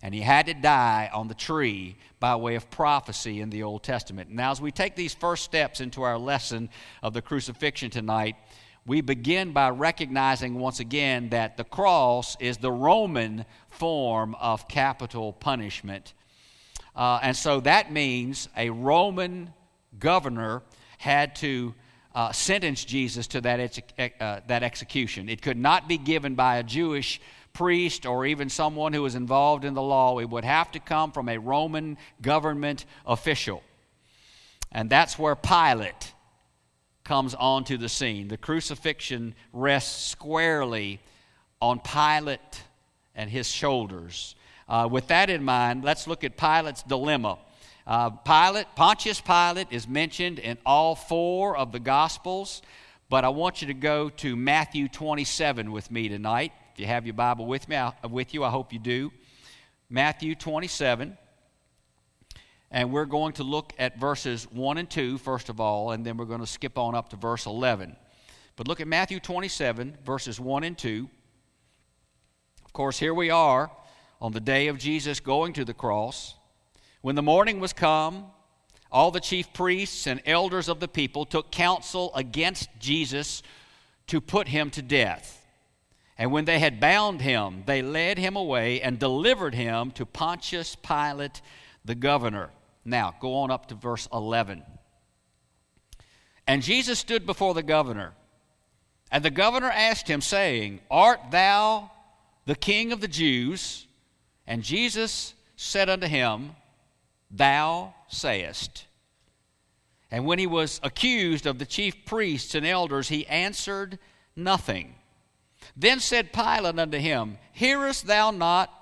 and 0.00 0.14
he 0.14 0.20
had 0.20 0.46
to 0.46 0.54
die 0.54 1.10
on 1.12 1.26
the 1.26 1.34
tree 1.34 1.96
by 2.20 2.36
way 2.36 2.54
of 2.54 2.70
prophecy 2.70 3.40
in 3.40 3.50
the 3.50 3.64
Old 3.64 3.82
Testament. 3.82 4.30
Now, 4.30 4.52
as 4.52 4.60
we 4.60 4.70
take 4.70 4.94
these 4.94 5.12
first 5.12 5.42
steps 5.42 5.80
into 5.80 6.04
our 6.04 6.16
lesson 6.16 6.68
of 7.02 7.14
the 7.14 7.22
crucifixion 7.22 7.90
tonight, 7.90 8.36
we 8.86 9.00
begin 9.00 9.50
by 9.50 9.70
recognizing 9.70 10.54
once 10.54 10.78
again 10.78 11.30
that 11.30 11.56
the 11.56 11.64
cross 11.64 12.36
is 12.38 12.58
the 12.58 12.70
Roman 12.70 13.44
form 13.70 14.36
of 14.36 14.68
capital 14.68 15.32
punishment. 15.32 16.14
Uh, 16.96 17.20
and 17.22 17.36
so 17.36 17.60
that 17.60 17.92
means 17.92 18.48
a 18.56 18.70
Roman 18.70 19.52
governor 19.98 20.62
had 20.98 21.36
to 21.36 21.74
uh, 22.14 22.32
sentence 22.32 22.84
Jesus 22.84 23.26
to 23.28 23.42
that, 23.42 23.60
ex- 23.60 24.14
uh, 24.20 24.40
that 24.46 24.62
execution. 24.62 25.28
It 25.28 25.42
could 25.42 25.58
not 25.58 25.86
be 25.86 25.98
given 25.98 26.34
by 26.34 26.56
a 26.56 26.62
Jewish 26.62 27.20
priest 27.52 28.06
or 28.06 28.24
even 28.24 28.48
someone 28.48 28.94
who 28.94 29.02
was 29.02 29.14
involved 29.14 29.64
in 29.64 29.74
the 29.74 29.82
law. 29.82 30.18
It 30.18 30.30
would 30.30 30.44
have 30.44 30.72
to 30.72 30.80
come 30.80 31.12
from 31.12 31.28
a 31.28 31.38
Roman 31.38 31.98
government 32.22 32.86
official. 33.06 33.62
And 34.72 34.88
that's 34.88 35.18
where 35.18 35.36
Pilate 35.36 36.12
comes 37.04 37.34
onto 37.34 37.76
the 37.76 37.88
scene. 37.88 38.28
The 38.28 38.36
crucifixion 38.36 39.34
rests 39.52 40.10
squarely 40.10 41.00
on 41.60 41.80
Pilate 41.80 42.62
and 43.14 43.30
his 43.30 43.48
shoulders. 43.48 44.35
Uh, 44.68 44.88
with 44.90 45.06
that 45.08 45.30
in 45.30 45.44
mind, 45.44 45.84
let's 45.84 46.06
look 46.08 46.24
at 46.24 46.36
Pilate's 46.36 46.82
dilemma. 46.82 47.38
Uh, 47.86 48.10
Pilate, 48.10 48.66
Pontius 48.74 49.20
Pilate, 49.20 49.68
is 49.70 49.86
mentioned 49.86 50.40
in 50.40 50.58
all 50.66 50.96
four 50.96 51.56
of 51.56 51.70
the 51.70 51.78
Gospels, 51.78 52.62
but 53.08 53.24
I 53.24 53.28
want 53.28 53.60
you 53.60 53.68
to 53.68 53.74
go 53.74 54.08
to 54.08 54.34
Matthew 54.34 54.88
27 54.88 55.70
with 55.70 55.88
me 55.92 56.08
tonight. 56.08 56.52
If 56.74 56.80
you 56.80 56.86
have 56.86 57.06
your 57.06 57.14
Bible 57.14 57.46
with 57.46 57.68
me, 57.68 57.76
I, 57.76 57.92
with 58.10 58.34
you, 58.34 58.42
I 58.42 58.50
hope 58.50 58.72
you 58.72 58.80
do. 58.80 59.12
Matthew 59.88 60.34
27. 60.34 61.16
And 62.72 62.90
we're 62.90 63.04
going 63.04 63.34
to 63.34 63.44
look 63.44 63.72
at 63.78 64.00
verses 64.00 64.50
1 64.50 64.78
and 64.78 64.90
2, 64.90 65.18
first 65.18 65.48
of 65.48 65.60
all, 65.60 65.92
and 65.92 66.04
then 66.04 66.16
we're 66.16 66.24
going 66.24 66.40
to 66.40 66.46
skip 66.46 66.76
on 66.76 66.96
up 66.96 67.10
to 67.10 67.16
verse 67.16 67.46
11. 67.46 67.94
But 68.56 68.66
look 68.66 68.80
at 68.80 68.88
Matthew 68.88 69.20
27, 69.20 69.98
verses 70.04 70.40
1 70.40 70.64
and 70.64 70.76
2. 70.76 71.08
Of 72.64 72.72
course, 72.72 72.98
here 72.98 73.14
we 73.14 73.30
are 73.30 73.70
on 74.20 74.32
the 74.32 74.40
day 74.40 74.68
of 74.68 74.78
Jesus 74.78 75.20
going 75.20 75.52
to 75.54 75.64
the 75.64 75.74
cross. 75.74 76.34
When 77.02 77.14
the 77.14 77.22
morning 77.22 77.60
was 77.60 77.72
come, 77.72 78.26
all 78.90 79.10
the 79.10 79.20
chief 79.20 79.52
priests 79.52 80.06
and 80.06 80.22
elders 80.26 80.68
of 80.68 80.80
the 80.80 80.88
people 80.88 81.24
took 81.24 81.50
counsel 81.50 82.14
against 82.14 82.68
Jesus 82.78 83.42
to 84.06 84.20
put 84.20 84.48
him 84.48 84.70
to 84.70 84.82
death. 84.82 85.44
And 86.18 86.32
when 86.32 86.46
they 86.46 86.58
had 86.58 86.80
bound 86.80 87.20
him, 87.20 87.64
they 87.66 87.82
led 87.82 88.18
him 88.18 88.36
away 88.36 88.80
and 88.80 88.98
delivered 88.98 89.54
him 89.54 89.90
to 89.92 90.06
Pontius 90.06 90.76
Pilate 90.76 91.42
the 91.84 91.94
governor. 91.94 92.50
Now, 92.84 93.14
go 93.20 93.34
on 93.34 93.50
up 93.50 93.66
to 93.66 93.74
verse 93.74 94.08
11. 94.12 94.62
And 96.46 96.62
Jesus 96.62 96.98
stood 96.98 97.26
before 97.26 97.54
the 97.54 97.62
governor. 97.62 98.12
And 99.10 99.24
the 99.24 99.30
governor 99.30 99.70
asked 99.70 100.08
him, 100.08 100.20
saying, 100.20 100.80
Art 100.90 101.20
thou 101.30 101.90
the 102.46 102.54
king 102.54 102.92
of 102.92 103.00
the 103.00 103.08
Jews? 103.08 103.85
And 104.46 104.62
Jesus 104.62 105.34
said 105.56 105.88
unto 105.88 106.06
him, 106.06 106.52
Thou 107.30 107.94
sayest. 108.08 108.86
And 110.10 110.24
when 110.24 110.38
he 110.38 110.46
was 110.46 110.80
accused 110.82 111.46
of 111.46 111.58
the 111.58 111.66
chief 111.66 112.04
priests 112.04 112.54
and 112.54 112.64
elders, 112.64 113.08
he 113.08 113.26
answered 113.26 113.98
nothing. 114.36 114.94
Then 115.76 115.98
said 115.98 116.32
Pilate 116.32 116.78
unto 116.78 116.98
him, 116.98 117.38
Hearest 117.52 118.06
thou 118.06 118.30
not 118.30 118.72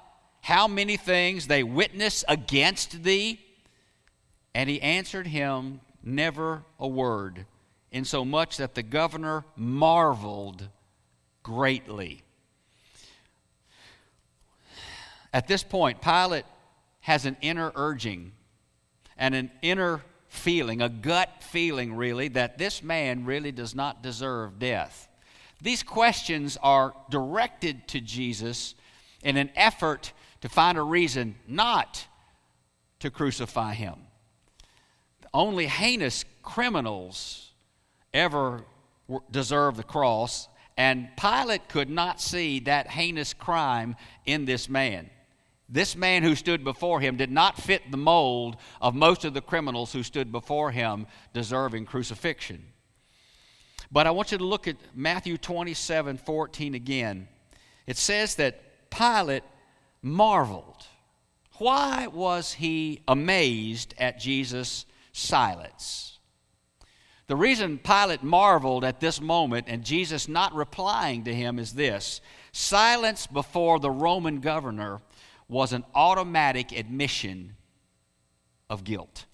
how 0.42 0.68
many 0.68 0.98
things 0.98 1.46
they 1.46 1.62
witness 1.62 2.22
against 2.28 3.02
thee? 3.02 3.40
And 4.54 4.68
he 4.68 4.80
answered 4.82 5.26
him 5.26 5.80
never 6.02 6.64
a 6.78 6.86
word, 6.86 7.46
insomuch 7.90 8.58
that 8.58 8.74
the 8.74 8.82
governor 8.82 9.46
marveled 9.56 10.68
greatly. 11.42 12.23
At 15.34 15.48
this 15.48 15.64
point, 15.64 16.00
Pilate 16.00 16.44
has 17.00 17.26
an 17.26 17.36
inner 17.40 17.72
urging 17.74 18.30
and 19.18 19.34
an 19.34 19.50
inner 19.62 20.00
feeling, 20.28 20.80
a 20.80 20.88
gut 20.88 21.42
feeling, 21.42 21.96
really, 21.96 22.28
that 22.28 22.56
this 22.56 22.84
man 22.84 23.24
really 23.24 23.50
does 23.50 23.74
not 23.74 24.00
deserve 24.00 24.60
death. 24.60 25.08
These 25.60 25.82
questions 25.82 26.56
are 26.62 26.94
directed 27.10 27.88
to 27.88 28.00
Jesus 28.00 28.76
in 29.24 29.36
an 29.36 29.50
effort 29.56 30.12
to 30.40 30.48
find 30.48 30.78
a 30.78 30.82
reason 30.82 31.34
not 31.48 32.06
to 33.00 33.10
crucify 33.10 33.74
him. 33.74 33.96
Only 35.32 35.66
heinous 35.66 36.24
criminals 36.44 37.50
ever 38.12 38.62
deserve 39.32 39.76
the 39.76 39.82
cross, 39.82 40.48
and 40.76 41.08
Pilate 41.16 41.68
could 41.68 41.90
not 41.90 42.20
see 42.20 42.60
that 42.60 42.86
heinous 42.86 43.34
crime 43.34 43.96
in 44.26 44.44
this 44.44 44.68
man. 44.68 45.10
This 45.68 45.96
man 45.96 46.22
who 46.22 46.34
stood 46.34 46.62
before 46.62 47.00
him 47.00 47.16
did 47.16 47.30
not 47.30 47.56
fit 47.56 47.90
the 47.90 47.96
mold 47.96 48.56
of 48.80 48.94
most 48.94 49.24
of 49.24 49.32
the 49.34 49.40
criminals 49.40 49.92
who 49.92 50.02
stood 50.02 50.30
before 50.30 50.70
him 50.70 51.06
deserving 51.32 51.86
crucifixion. 51.86 52.64
But 53.90 54.06
I 54.06 54.10
want 54.10 54.32
you 54.32 54.38
to 54.38 54.44
look 54.44 54.68
at 54.68 54.76
Matthew 54.94 55.38
27 55.38 56.18
14 56.18 56.74
again. 56.74 57.28
It 57.86 57.96
says 57.96 58.34
that 58.36 58.90
Pilate 58.90 59.44
marveled. 60.02 60.86
Why 61.58 62.08
was 62.08 62.54
he 62.54 63.02
amazed 63.06 63.94
at 63.98 64.18
Jesus' 64.18 64.84
silence? 65.12 66.18
The 67.26 67.36
reason 67.36 67.78
Pilate 67.78 68.22
marveled 68.22 68.84
at 68.84 69.00
this 69.00 69.20
moment 69.20 69.66
and 69.68 69.84
Jesus 69.84 70.28
not 70.28 70.54
replying 70.54 71.24
to 71.24 71.34
him 71.34 71.58
is 71.58 71.72
this 71.72 72.20
silence 72.52 73.26
before 73.26 73.80
the 73.80 73.90
Roman 73.90 74.40
governor 74.40 75.00
was 75.48 75.72
an 75.72 75.84
automatic 75.94 76.72
admission 76.72 77.56
of 78.70 78.84
guilt. 78.84 79.26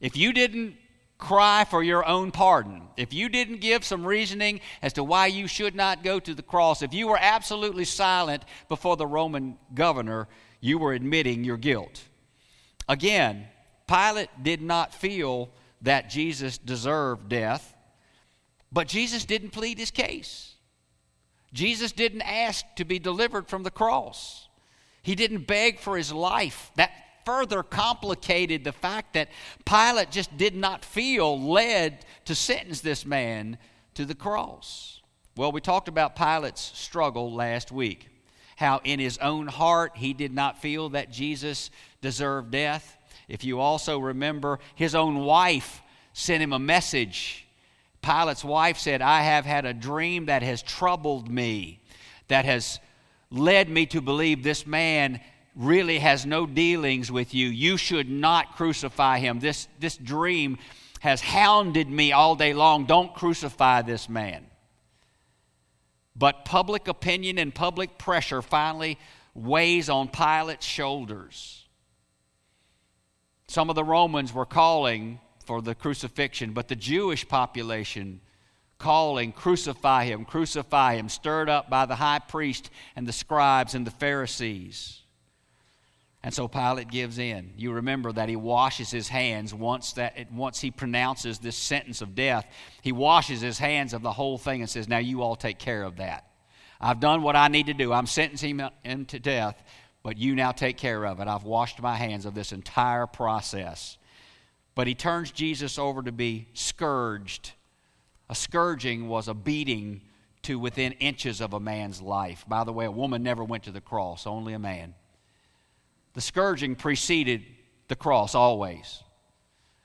If 0.00 0.16
you 0.16 0.32
didn't 0.32 0.76
cry 1.16 1.64
for 1.64 1.82
your 1.82 2.06
own 2.06 2.30
pardon, 2.30 2.82
if 2.96 3.12
you 3.12 3.28
didn't 3.28 3.60
give 3.60 3.84
some 3.84 4.06
reasoning 4.06 4.60
as 4.82 4.92
to 4.94 5.04
why 5.04 5.26
you 5.26 5.46
should 5.46 5.74
not 5.74 6.04
go 6.04 6.20
to 6.20 6.34
the 6.34 6.42
cross, 6.42 6.82
if 6.82 6.94
you 6.94 7.08
were 7.08 7.18
absolutely 7.20 7.84
silent 7.84 8.44
before 8.68 8.96
the 8.96 9.06
Roman 9.06 9.58
governor, 9.74 10.28
you 10.60 10.78
were 10.78 10.92
admitting 10.92 11.44
your 11.44 11.56
guilt. 11.56 12.02
Again, 12.88 13.46
Pilate 13.86 14.30
did 14.42 14.62
not 14.62 14.94
feel 14.94 15.50
that 15.82 16.10
Jesus 16.10 16.58
deserved 16.58 17.28
death, 17.28 17.74
but 18.70 18.88
Jesus 18.88 19.24
didn't 19.24 19.50
plead 19.50 19.78
his 19.78 19.90
case. 19.90 20.54
Jesus 21.52 21.92
didn't 21.92 22.22
ask 22.22 22.64
to 22.76 22.84
be 22.84 22.98
delivered 22.98 23.48
from 23.48 23.62
the 23.62 23.70
cross. 23.70 24.47
He 25.08 25.14
didn't 25.14 25.46
beg 25.46 25.80
for 25.80 25.96
his 25.96 26.12
life. 26.12 26.70
That 26.76 26.90
further 27.24 27.62
complicated 27.62 28.62
the 28.62 28.72
fact 28.72 29.14
that 29.14 29.30
Pilate 29.64 30.10
just 30.10 30.36
did 30.36 30.54
not 30.54 30.84
feel 30.84 31.40
led 31.40 32.04
to 32.26 32.34
sentence 32.34 32.82
this 32.82 33.06
man 33.06 33.56
to 33.94 34.04
the 34.04 34.14
cross. 34.14 35.00
Well, 35.34 35.50
we 35.50 35.62
talked 35.62 35.88
about 35.88 36.14
Pilate's 36.14 36.60
struggle 36.60 37.32
last 37.32 37.72
week. 37.72 38.08
How 38.56 38.82
in 38.84 39.00
his 39.00 39.16
own 39.16 39.46
heart 39.46 39.92
he 39.94 40.12
did 40.12 40.34
not 40.34 40.60
feel 40.60 40.90
that 40.90 41.10
Jesus 41.10 41.70
deserved 42.02 42.50
death. 42.50 42.98
If 43.28 43.44
you 43.44 43.60
also 43.60 43.98
remember, 43.98 44.58
his 44.74 44.94
own 44.94 45.20
wife 45.20 45.80
sent 46.12 46.42
him 46.42 46.52
a 46.52 46.58
message. 46.58 47.46
Pilate's 48.02 48.44
wife 48.44 48.76
said, 48.76 49.00
I 49.00 49.22
have 49.22 49.46
had 49.46 49.64
a 49.64 49.72
dream 49.72 50.26
that 50.26 50.42
has 50.42 50.60
troubled 50.60 51.30
me, 51.30 51.80
that 52.28 52.44
has 52.44 52.78
led 53.30 53.68
me 53.68 53.86
to 53.86 54.00
believe 54.00 54.42
this 54.42 54.66
man 54.66 55.20
really 55.54 55.98
has 55.98 56.24
no 56.24 56.46
dealings 56.46 57.10
with 57.10 57.34
you. 57.34 57.48
You 57.48 57.76
should 57.76 58.08
not 58.08 58.56
crucify 58.56 59.18
him. 59.18 59.40
This, 59.40 59.68
this 59.80 59.96
dream 59.96 60.58
has 61.00 61.20
hounded 61.20 61.88
me 61.88 62.12
all 62.12 62.36
day 62.36 62.54
long. 62.54 62.86
Don't 62.86 63.14
crucify 63.14 63.82
this 63.82 64.08
man. 64.08 64.46
But 66.16 66.44
public 66.44 66.88
opinion 66.88 67.38
and 67.38 67.54
public 67.54 67.98
pressure 67.98 68.42
finally 68.42 68.98
weighs 69.34 69.88
on 69.88 70.08
Pilate's 70.08 70.66
shoulders. 70.66 71.66
Some 73.46 73.70
of 73.70 73.76
the 73.76 73.84
Romans 73.84 74.32
were 74.32 74.46
calling 74.46 75.20
for 75.44 75.62
the 75.62 75.74
crucifixion, 75.74 76.52
but 76.52 76.68
the 76.68 76.76
Jewish 76.76 77.26
population 77.26 78.20
calling, 78.78 79.32
Crucify 79.32 80.04
him, 80.04 80.24
crucify 80.24 80.94
him, 80.96 81.08
stirred 81.08 81.48
up 81.48 81.68
by 81.68 81.84
the 81.84 81.96
high 81.96 82.20
priest 82.20 82.70
and 82.96 83.06
the 83.06 83.12
scribes 83.12 83.74
and 83.74 83.86
the 83.86 83.90
Pharisees. 83.90 85.02
And 86.22 86.34
so 86.34 86.48
Pilate 86.48 86.88
gives 86.88 87.18
in. 87.18 87.52
You 87.56 87.72
remember 87.72 88.12
that 88.12 88.28
he 88.28 88.36
washes 88.36 88.90
his 88.90 89.08
hands 89.08 89.54
once 89.54 89.92
that 89.92 90.32
once 90.32 90.60
he 90.60 90.70
pronounces 90.70 91.38
this 91.38 91.56
sentence 91.56 92.02
of 92.02 92.14
death. 92.16 92.44
He 92.82 92.90
washes 92.90 93.40
his 93.40 93.58
hands 93.58 93.92
of 93.94 94.02
the 94.02 94.12
whole 94.12 94.36
thing 94.36 94.60
and 94.60 94.68
says, 94.68 94.88
"Now 94.88 94.98
you 94.98 95.22
all 95.22 95.36
take 95.36 95.58
care 95.58 95.84
of 95.84 95.96
that. 95.96 96.28
I've 96.80 96.98
done 96.98 97.22
what 97.22 97.36
I 97.36 97.48
need 97.48 97.66
to 97.66 97.74
do. 97.74 97.92
I'm 97.92 98.06
sentencing 98.06 98.60
him 98.82 99.04
to 99.06 99.18
death, 99.20 99.62
but 100.02 100.18
you 100.18 100.34
now 100.34 100.50
take 100.50 100.76
care 100.76 101.06
of 101.06 101.20
it. 101.20 101.28
I've 101.28 101.44
washed 101.44 101.80
my 101.80 101.96
hands 101.96 102.26
of 102.26 102.34
this 102.34 102.52
entire 102.52 103.06
process." 103.06 103.96
But 104.74 104.88
he 104.88 104.94
turns 104.94 105.30
Jesus 105.30 105.78
over 105.78 106.02
to 106.02 106.12
be 106.12 106.48
scourged 106.52 107.52
a 108.28 108.34
scourging 108.34 109.08
was 109.08 109.28
a 109.28 109.34
beating 109.34 110.02
to 110.42 110.58
within 110.58 110.92
inches 110.92 111.40
of 111.40 111.52
a 111.52 111.60
man's 111.60 112.00
life. 112.00 112.44
By 112.46 112.64
the 112.64 112.72
way, 112.72 112.84
a 112.86 112.90
woman 112.90 113.22
never 113.22 113.44
went 113.44 113.64
to 113.64 113.70
the 113.70 113.80
cross, 113.80 114.26
only 114.26 114.52
a 114.52 114.58
man. 114.58 114.94
The 116.14 116.20
scourging 116.20 116.74
preceded 116.74 117.42
the 117.88 117.96
cross 117.96 118.34
always. 118.34 119.02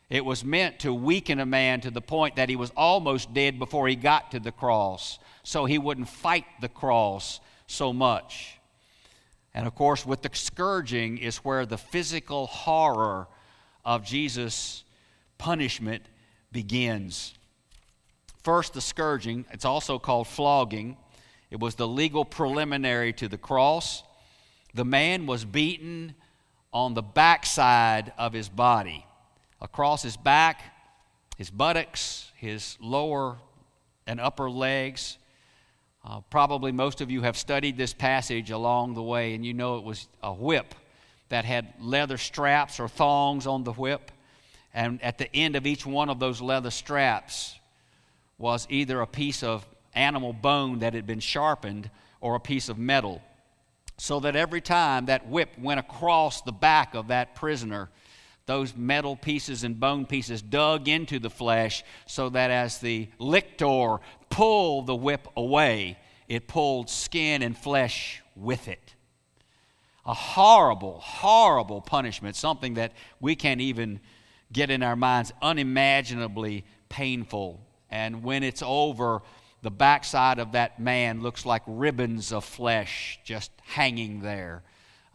It 0.09 0.25
was 0.25 0.43
meant 0.43 0.79
to 0.79 0.93
weaken 0.93 1.39
a 1.39 1.45
man 1.45 1.81
to 1.81 1.91
the 1.91 2.01
point 2.01 2.35
that 2.35 2.50
he 2.50 2.55
was 2.55 2.71
almost 2.77 3.33
dead 3.33 3.57
before 3.57 3.88
he 3.88 3.95
got 3.95 4.31
to 4.31 4.39
the 4.39 4.51
cross, 4.51 5.17
so 5.43 5.65
he 5.65 5.77
wouldn't 5.77 6.09
fight 6.09 6.45
the 6.62 6.69
cross 6.69 7.39
so 7.67 7.93
much. 7.93 8.59
And 9.53 9.65
of 9.67 9.75
course, 9.75 10.05
with 10.05 10.21
the 10.21 10.29
scourging 10.33 11.17
is 11.17 11.38
where 11.38 11.65
the 11.65 11.77
physical 11.77 12.47
horror 12.47 13.27
of 13.85 14.05
Jesus' 14.05 14.83
punishment 15.38 16.03
begins. 16.51 17.33
First, 18.43 18.73
the 18.73 18.81
scourging, 18.81 19.45
it's 19.51 19.63
also 19.63 19.97
called 19.97 20.27
flogging. 20.27 20.97
It 21.50 21.59
was 21.59 21.75
the 21.75 21.88
legal 21.88 22.25
preliminary 22.25 23.13
to 23.13 23.29
the 23.29 23.38
cross. 23.38 24.03
The 24.73 24.83
man 24.83 25.25
was 25.25 25.45
beaten 25.45 26.15
on 26.73 26.93
the 26.93 27.01
backside 27.01 28.12
of 28.17 28.33
his 28.33 28.50
body, 28.50 29.05
across 29.62 30.03
his 30.03 30.17
back, 30.17 30.62
his 31.38 31.50
buttocks, 31.50 32.31
his 32.35 32.77
lower 32.81 33.38
and 34.07 34.19
upper 34.19 34.50
legs. 34.50 35.17
Uh, 36.03 36.19
probably 36.29 36.73
most 36.73 37.00
of 37.00 37.09
you 37.09 37.21
have 37.21 37.38
studied 37.38 37.77
this 37.77 37.93
passage 37.93 38.51
along 38.51 38.93
the 38.95 39.03
way, 39.03 39.35
and 39.35 39.45
you 39.45 39.53
know 39.53 39.77
it 39.77 39.85
was 39.85 40.07
a 40.21 40.33
whip 40.33 40.75
that 41.29 41.45
had 41.45 41.73
leather 41.79 42.17
straps 42.17 42.79
or 42.79 42.89
thongs 42.89 43.47
on 43.47 43.63
the 43.63 43.71
whip. 43.71 44.12
And 44.73 45.01
at 45.01 45.17
the 45.17 45.33
end 45.33 45.55
of 45.55 45.65
each 45.65 45.85
one 45.85 46.09
of 46.09 46.19
those 46.19 46.41
leather 46.41 46.71
straps 46.71 47.57
was 48.37 48.67
either 48.69 49.01
a 49.01 49.07
piece 49.07 49.43
of 49.43 49.65
animal 49.93 50.33
bone 50.33 50.79
that 50.79 50.93
had 50.93 51.05
been 51.05 51.19
sharpened 51.19 51.89
or 52.19 52.35
a 52.35 52.39
piece 52.39 52.69
of 52.69 52.77
metal. 52.77 53.21
So 53.97 54.19
that 54.21 54.35
every 54.35 54.61
time 54.61 55.05
that 55.05 55.27
whip 55.27 55.51
went 55.59 55.79
across 55.79 56.41
the 56.41 56.51
back 56.51 56.95
of 56.95 57.09
that 57.09 57.35
prisoner, 57.35 57.89
those 58.45 58.75
metal 58.75 59.15
pieces 59.15 59.63
and 59.63 59.79
bone 59.79 60.05
pieces 60.05 60.41
dug 60.41 60.87
into 60.87 61.19
the 61.19 61.29
flesh 61.29 61.83
so 62.05 62.29
that 62.29 62.51
as 62.51 62.79
the 62.79 63.07
lictor 63.19 63.99
pulled 64.29 64.87
the 64.87 64.95
whip 64.95 65.27
away, 65.37 65.97
it 66.27 66.47
pulled 66.47 66.89
skin 66.89 67.41
and 67.41 67.57
flesh 67.57 68.21
with 68.35 68.67
it. 68.67 68.95
A 70.05 70.13
horrible, 70.13 70.99
horrible 70.99 71.81
punishment, 71.81 72.35
something 72.35 72.73
that 72.73 72.91
we 73.21 73.35
can't 73.35 73.61
even 73.61 74.01
get 74.51 74.69
in 74.69 74.83
our 74.83 74.95
minds, 74.97 75.31
unimaginably 75.41 76.65
painful. 76.89 77.62
And 77.93 78.23
when 78.23 78.41
it's 78.41 78.63
over, 78.65 79.21
the 79.62 79.69
backside 79.69 80.39
of 80.39 80.53
that 80.53 80.79
man 80.79 81.21
looks 81.21 81.45
like 81.45 81.62
ribbons 81.67 82.33
of 82.33 82.43
flesh 82.43 83.19
just 83.23 83.51
hanging 83.62 84.21
there 84.21 84.63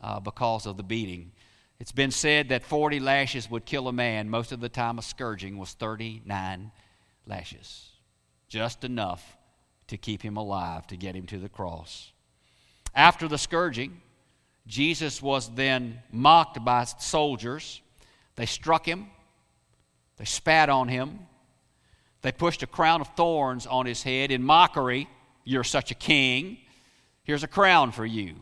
uh, 0.01 0.21
because 0.21 0.65
of 0.65 0.77
the 0.77 0.85
beating. 0.85 1.33
It's 1.81 1.91
been 1.91 2.13
said 2.13 2.51
that 2.51 2.63
40 2.63 3.01
lashes 3.01 3.51
would 3.51 3.65
kill 3.65 3.89
a 3.89 3.93
man. 3.93 4.31
Most 4.31 4.53
of 4.53 4.61
the 4.61 4.69
time, 4.69 4.97
a 5.01 5.03
scourging 5.03 5.59
was 5.59 5.73
39 5.73 6.71
lashes, 7.27 7.89
just 8.49 8.85
enough 8.85 9.37
to 9.89 9.97
keep 9.97 10.23
him 10.23 10.37
alive, 10.37 10.87
to 10.87 10.97
get 10.97 11.17
him 11.17 11.27
to 11.27 11.39
the 11.39 11.49
cross. 11.49 12.13
After 12.95 13.27
the 13.27 13.39
scourging, 13.39 14.01
Jesus 14.69 15.21
was 15.21 15.53
then 15.53 15.99
mocked 16.13 16.65
by 16.65 16.85
soldiers. 16.85 17.83
They 18.37 18.47
struck 18.47 18.87
him, 18.87 19.09
they 20.17 20.27
spat 20.27 20.69
on 20.69 20.87
him, 20.87 21.27
they 22.23 22.33
pushed 22.33 22.63
a 22.63 22.67
crown 22.67 23.01
of 23.01 23.09
thorns 23.17 23.67
on 23.67 23.87
his 23.87 24.03
head 24.03 24.31
in 24.31 24.43
mockery. 24.43 25.09
You're 25.45 25.65
such 25.65 25.91
a 25.91 25.95
king. 25.95 26.59
Here's 27.23 27.45
a 27.45 27.49
crown 27.49 27.93
for 27.93 28.05
you. 28.05 28.35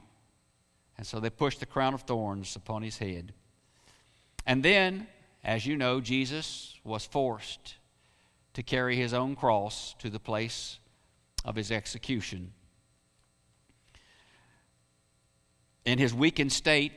And 0.96 1.06
so 1.06 1.20
they 1.20 1.30
pushed 1.30 1.60
the 1.60 1.66
crown 1.66 1.92
of 1.92 2.02
thorns 2.02 2.56
upon 2.56 2.82
his 2.82 2.98
head. 2.98 3.32
And 4.46 4.62
then, 4.62 5.08
as 5.44 5.66
you 5.66 5.76
know, 5.76 6.00
Jesus 6.00 6.74
was 6.84 7.04
forced 7.04 7.76
to 8.54 8.62
carry 8.62 8.96
his 8.96 9.12
own 9.12 9.36
cross 9.36 9.94
to 9.98 10.08
the 10.08 10.20
place 10.20 10.78
of 11.44 11.56
his 11.56 11.70
execution. 11.70 12.52
In 15.84 15.98
his 15.98 16.14
weakened 16.14 16.52
state, 16.52 16.92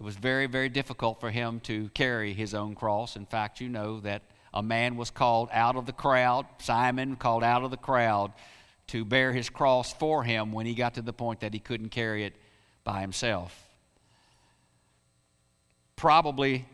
it 0.00 0.02
was 0.02 0.16
very, 0.16 0.46
very 0.46 0.68
difficult 0.68 1.20
for 1.20 1.30
him 1.30 1.60
to 1.60 1.88
carry 1.90 2.32
his 2.32 2.54
own 2.54 2.74
cross. 2.74 3.16
In 3.16 3.26
fact, 3.26 3.60
you 3.60 3.68
know 3.68 4.00
that 4.00 4.22
a 4.54 4.62
man 4.62 4.96
was 4.96 5.10
called 5.10 5.48
out 5.52 5.74
of 5.74 5.84
the 5.84 5.92
crowd, 5.92 6.46
Simon 6.58 7.16
called 7.16 7.42
out 7.42 7.64
of 7.64 7.72
the 7.72 7.76
crowd 7.76 8.32
to 8.86 9.04
bear 9.04 9.32
his 9.32 9.50
cross 9.50 9.92
for 9.92 10.22
him 10.22 10.52
when 10.52 10.64
he 10.64 10.74
got 10.74 10.94
to 10.94 11.02
the 11.02 11.12
point 11.12 11.40
that 11.40 11.52
he 11.52 11.58
couldn't 11.58 11.88
carry 11.88 12.24
it 12.24 12.34
by 12.84 13.00
himself. 13.00 13.68
Probably 15.96 16.66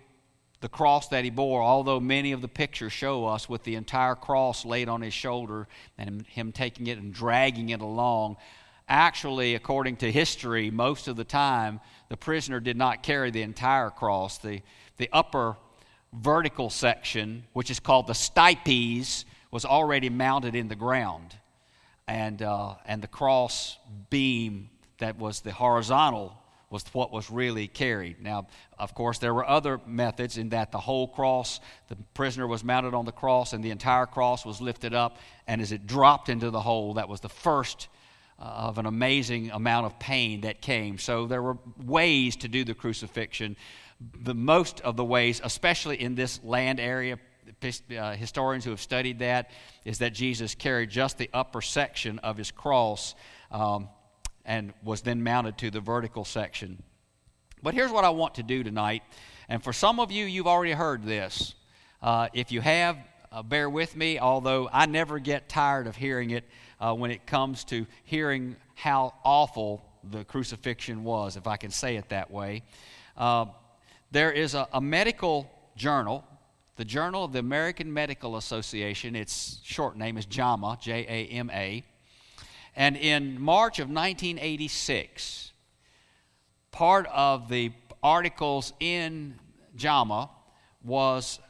the 0.61 0.69
cross 0.69 1.09
that 1.09 1.25
he 1.25 1.31
bore, 1.31 1.63
although 1.63 2.01
many 2.01 2.33
of 2.33 2.43
the 2.43 2.49
pictures 2.49 2.93
show 2.93 3.27
us 3.27 3.49
with 3.49 3.65
the 3.65 3.77
entire 3.77 4.15
cross 4.15 4.67
laid 4.67 4.91
on 4.91 5.01
his 5.01 5.15
shoulder 5.15 5.67
and 5.97 6.27
him 6.27 6.53
taking 6.53 6.87
it 6.87 6.99
and 6.99 7.15
dragging 7.15 7.71
it 7.71 7.81
along, 7.81 8.37
actually, 8.89 9.55
according 9.55 9.97
to 9.97 10.13
history, 10.13 10.71
most 10.71 11.09
of 11.09 11.17
the 11.17 11.25
time 11.25 11.81
the 12.11 12.17
prisoner 12.17 12.61
did 12.61 12.77
not 12.77 13.03
carry 13.03 13.31
the 13.31 13.41
entire 13.41 13.89
cross. 13.89 14.37
The, 14.37 14.61
the 14.99 15.09
upper 15.13 15.57
vertical 16.13 16.71
section, 16.71 17.45
which 17.53 17.71
is 17.71 17.81
called 17.81 18.07
the 18.07 18.15
stipes, 18.15 19.25
was 19.51 19.65
already 19.65 20.09
mounted 20.11 20.55
in 20.55 20.69
the 20.69 20.77
ground. 20.77 21.35
And, 22.07 22.43
uh, 22.43 22.75
and 22.87 23.03
the 23.03 23.09
cross 23.09 23.79
beam 24.11 24.71
that 24.99 25.19
was 25.19 25.41
the 25.41 25.53
horizontal 25.53 26.37
was 26.71 26.85
what 26.93 27.13
was 27.13 27.31
really 27.31 27.67
carried. 27.67 28.23
Now, 28.23 28.47
of 28.79 28.95
course, 28.95 29.19
there 29.19 29.35
were 29.35 29.47
other 29.47 29.81
methods 29.87 30.39
in 30.39 30.51
that 30.51 30.71
the 30.71 30.79
whole 30.79 31.09
cross, 31.09 31.59
the 31.89 31.97
prisoner 32.15 32.47
was 32.47 32.63
mounted 32.63 32.95
on 32.95 33.05
the 33.05 33.13
cross, 33.13 33.53
and 33.53 33.63
the 33.63 33.71
entire 33.71 34.07
cross 34.07 34.47
was 34.47 34.61
lifted 34.61 34.95
up. 34.95 35.19
And 35.49 35.61
as 35.61 35.73
it 35.73 35.87
dropped 35.87 36.29
into 36.29 36.51
the 36.51 36.61
hole, 36.61 36.95
that 36.95 37.09
was 37.09 37.21
the 37.21 37.29
first 37.29 37.89
uh, 38.39 38.45
of 38.45 38.79
an 38.79 38.87
amazing 38.87 39.51
amount 39.51 39.87
of 39.87 39.99
pain 39.99 40.43
that 40.43 40.63
came. 40.63 40.99
So 40.99 41.27
there 41.27 41.43
were 41.43 41.59
ways 41.85 42.37
to 42.37 42.49
do 42.49 42.65
the 42.65 42.75
crucifixion 42.75 43.57
the 44.23 44.35
most 44.35 44.81
of 44.81 44.97
the 44.97 45.05
ways, 45.05 45.41
especially 45.45 46.01
in 46.01 46.15
this 46.15 46.41
land 46.43 46.81
area, 46.81 47.19
uh, 47.99 48.13
historians 48.13 48.65
who 48.65 48.71
have 48.71 48.81
studied 48.81 49.19
that, 49.19 49.51
is 49.85 49.99
that 49.99 50.15
Jesus 50.15 50.55
carried 50.55 50.91
just 50.91 51.19
the 51.19 51.29
upper 51.33 51.61
section 51.61 52.19
of 52.21 52.37
his 52.37 52.51
cross 52.51 53.15
um, 53.51 53.89
and 54.45 54.73
was 54.83 55.03
then 55.03 55.23
mounted 55.23 55.59
to 55.59 55.71
the 55.71 55.81
vertical 55.81 56.25
section. 56.25 56.83
But 57.63 57.75
here's 57.75 57.91
what 57.91 58.05
I 58.05 58.11
want 58.11 58.37
to 58.37 58.43
do 58.43 58.63
tonight. 58.63 59.03
And 59.49 59.63
for 59.63 59.73
some 59.73 60.01
of 60.01 60.11
you, 60.11 60.25
you've 60.25 60.47
already 60.47 60.73
heard 60.73 61.05
this. 61.05 61.55
Uh, 62.01 62.29
if 62.33 62.53
you 62.53 62.61
have, 62.63 62.97
uh, 63.33 63.43
bear 63.43 63.69
with 63.69 63.95
me, 63.95 64.19
although 64.19 64.69
I 64.73 64.87
never 64.87 65.19
get 65.19 65.49
tired 65.49 65.87
of 65.87 65.97
hearing 65.97 66.31
it 66.31 66.45
uh, 66.81 66.95
when 66.95 67.11
it 67.11 67.27
comes 67.27 67.65
to 67.65 67.87
hearing 68.05 68.57
how 68.75 69.15
awful 69.25 69.85
the 70.03 70.25
crucifixion 70.25 71.05
was, 71.05 71.37
if 71.37 71.47
I 71.47 71.57
can 71.59 71.71
say 71.71 71.97
it 71.97 72.09
that 72.09 72.31
way. 72.31 72.63
Uh, 73.17 73.47
there 74.11 74.33
is 74.33 74.55
a, 74.55 74.67
a 74.73 74.81
medical 74.81 75.51
journal, 75.77 76.25
the 76.77 76.85
Journal 76.85 77.25
of 77.25 77.33
the 77.33 77.39
American 77.39 77.93
Medical 77.93 78.37
Association. 78.37 79.15
Its 79.15 79.61
short 79.63 79.97
name 79.97 80.17
is 80.17 80.27
JAMA, 80.27 80.79
J 80.81 81.07
A 81.09 81.27
M 81.33 81.51
A. 81.51 81.85
And 82.75 82.97
in 82.97 83.41
March 83.41 83.79
of 83.79 83.89
1986, 83.89 85.53
part 86.71 87.07
of 87.07 87.49
the 87.49 87.73
articles 88.03 88.73
in 88.81 89.39
JAMA 89.77 90.31
was 90.83 91.41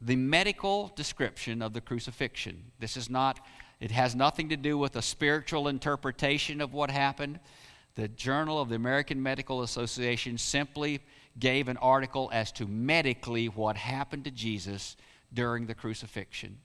the 0.00 0.16
medical 0.16 0.92
description 0.94 1.62
of 1.62 1.72
the 1.72 1.80
crucifixion. 1.80 2.62
This 2.78 2.96
is 2.96 3.10
not, 3.10 3.40
it 3.80 3.90
has 3.90 4.14
nothing 4.14 4.48
to 4.50 4.56
do 4.56 4.78
with 4.78 4.96
a 4.96 5.02
spiritual 5.02 5.68
interpretation 5.68 6.60
of 6.60 6.72
what 6.72 6.90
happened. 6.90 7.40
The 7.96 8.08
Journal 8.08 8.60
of 8.60 8.68
the 8.68 8.76
American 8.76 9.20
Medical 9.20 9.62
Association 9.62 10.38
simply 10.38 11.00
gave 11.38 11.68
an 11.68 11.76
article 11.78 12.30
as 12.32 12.52
to 12.52 12.66
medically 12.66 13.46
what 13.46 13.76
happened 13.76 14.24
to 14.24 14.30
Jesus 14.30 14.96
during 15.32 15.66
the 15.66 15.74
crucifixion. 15.74 16.58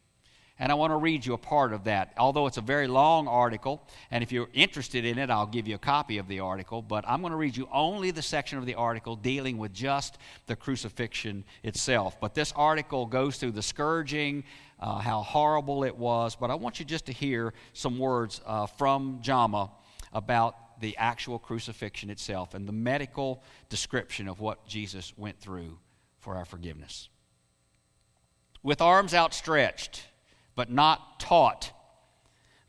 And 0.59 0.71
I 0.71 0.75
want 0.75 0.91
to 0.91 0.97
read 0.97 1.25
you 1.25 1.33
a 1.33 1.37
part 1.37 1.73
of 1.73 1.85
that. 1.85 2.13
Although 2.17 2.45
it's 2.45 2.57
a 2.57 2.61
very 2.61 2.87
long 2.87 3.27
article, 3.27 3.87
and 4.11 4.23
if 4.23 4.31
you're 4.31 4.49
interested 4.53 5.03
in 5.03 5.17
it, 5.17 5.31
I'll 5.31 5.47
give 5.47 5.67
you 5.67 5.75
a 5.75 5.79
copy 5.79 6.19
of 6.19 6.27
the 6.27 6.41
article, 6.41 6.81
but 6.81 7.03
I'm 7.07 7.21
going 7.21 7.31
to 7.31 7.37
read 7.37 7.57
you 7.57 7.67
only 7.73 8.11
the 8.11 8.21
section 8.21 8.59
of 8.59 8.65
the 8.65 8.75
article 8.75 9.15
dealing 9.15 9.57
with 9.57 9.73
just 9.73 10.19
the 10.45 10.55
crucifixion 10.55 11.43
itself. 11.63 12.19
But 12.21 12.35
this 12.35 12.53
article 12.55 13.07
goes 13.07 13.37
through 13.37 13.51
the 13.51 13.63
scourging, 13.63 14.43
uh, 14.79 14.99
how 14.99 15.23
horrible 15.23 15.83
it 15.83 15.97
was, 15.97 16.35
but 16.35 16.51
I 16.51 16.55
want 16.55 16.79
you 16.79 16.85
just 16.85 17.07
to 17.07 17.13
hear 17.13 17.53
some 17.73 17.97
words 17.97 18.39
uh, 18.45 18.67
from 18.67 19.19
JAMA 19.21 19.71
about 20.13 20.55
the 20.83 20.97
actual 20.97 21.39
crucifixion 21.39 22.09
itself 22.09 22.53
and 22.53 22.67
the 22.67 22.73
medical 22.73 23.41
description 23.69 24.27
of 24.27 24.41
what 24.41 24.67
Jesus 24.67 25.13
went 25.15 25.39
through 25.39 25.79
for 26.19 26.35
our 26.35 26.43
forgiveness. 26.43 27.07
With 28.61 28.81
arms 28.81 29.13
outstretched, 29.13 30.03
but 30.55 30.69
not 30.69 31.21
taut, 31.21 31.71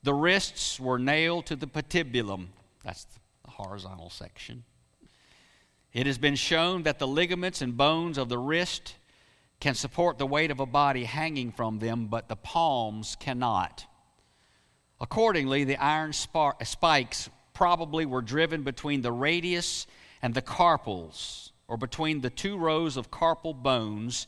the 0.04 0.14
wrists 0.14 0.78
were 0.78 0.98
nailed 0.98 1.46
to 1.46 1.56
the 1.56 1.66
patibulum. 1.66 2.50
That's 2.84 3.04
the 3.44 3.50
horizontal 3.50 4.10
section. 4.10 4.62
It 5.92 6.06
has 6.06 6.16
been 6.16 6.36
shown 6.36 6.84
that 6.84 7.00
the 7.00 7.08
ligaments 7.08 7.62
and 7.62 7.76
bones 7.76 8.16
of 8.16 8.28
the 8.28 8.38
wrist 8.38 8.94
can 9.58 9.74
support 9.74 10.18
the 10.18 10.26
weight 10.26 10.52
of 10.52 10.60
a 10.60 10.66
body 10.66 11.02
hanging 11.02 11.50
from 11.50 11.80
them, 11.80 12.06
but 12.06 12.28
the 12.28 12.36
palms 12.36 13.16
cannot. 13.18 13.86
Accordingly, 15.00 15.64
the 15.64 15.76
iron 15.76 16.12
spikes 16.12 17.28
probably 17.54 18.04
were 18.04 18.20
driven 18.20 18.62
between 18.62 19.00
the 19.00 19.12
radius 19.12 19.86
and 20.20 20.34
the 20.34 20.42
carpals, 20.42 21.52
or 21.68 21.76
between 21.76 22.20
the 22.20 22.30
two 22.30 22.58
rows 22.58 22.96
of 22.96 23.10
carpal 23.10 23.54
bones, 23.54 24.26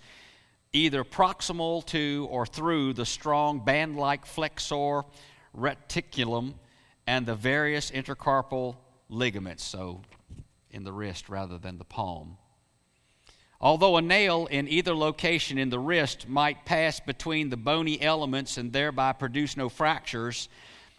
either 0.72 1.04
proximal 1.04 1.84
to 1.86 2.26
or 2.30 2.46
through 2.46 2.92
the 2.92 3.04
strong 3.04 3.64
band 3.64 3.96
like 3.96 4.24
flexor 4.24 5.02
retinaculum 5.56 6.54
and 7.06 7.26
the 7.26 7.34
various 7.34 7.90
intercarpal 7.90 8.76
ligaments, 9.08 9.64
so 9.64 10.00
in 10.70 10.84
the 10.84 10.92
wrist 10.92 11.28
rather 11.28 11.58
than 11.58 11.78
the 11.78 11.84
palm. 11.84 12.36
Although 13.60 13.96
a 13.96 14.02
nail 14.02 14.46
in 14.46 14.68
either 14.68 14.94
location 14.94 15.56
in 15.56 15.70
the 15.70 15.78
wrist 15.78 16.28
might 16.28 16.66
pass 16.66 17.00
between 17.00 17.48
the 17.48 17.56
bony 17.56 18.00
elements 18.02 18.58
and 18.58 18.72
thereby 18.72 19.12
produce 19.12 19.56
no 19.56 19.68
fractures, 19.70 20.48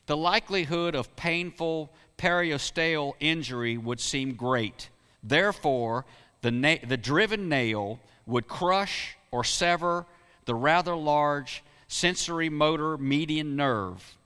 the 0.07 0.17
likelihood 0.17 0.95
of 0.95 1.15
painful 1.15 1.91
periosteal 2.17 3.13
injury 3.19 3.77
would 3.77 3.99
seem 3.99 4.33
great. 4.33 4.89
Therefore, 5.21 6.05
the, 6.41 6.51
na- 6.51 6.77
the 6.85 6.97
driven 6.97 7.47
nail 7.47 7.99
would 8.25 8.47
crush 8.47 9.15
or 9.31 9.43
sever 9.43 10.05
the 10.45 10.55
rather 10.55 10.95
large 10.95 11.63
sensory 11.87 12.49
motor 12.49 12.97
median 12.97 13.55
nerve. 13.55 14.17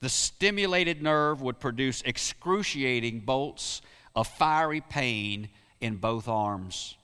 The 0.00 0.08
stimulated 0.08 1.02
nerve 1.02 1.40
would 1.40 1.60
produce 1.60 2.02
excruciating 2.02 3.20
bolts 3.20 3.80
of 4.14 4.26
fiery 4.26 4.80
pain 4.80 5.48
in 5.80 5.96
both 5.96 6.28
arms. 6.28 6.96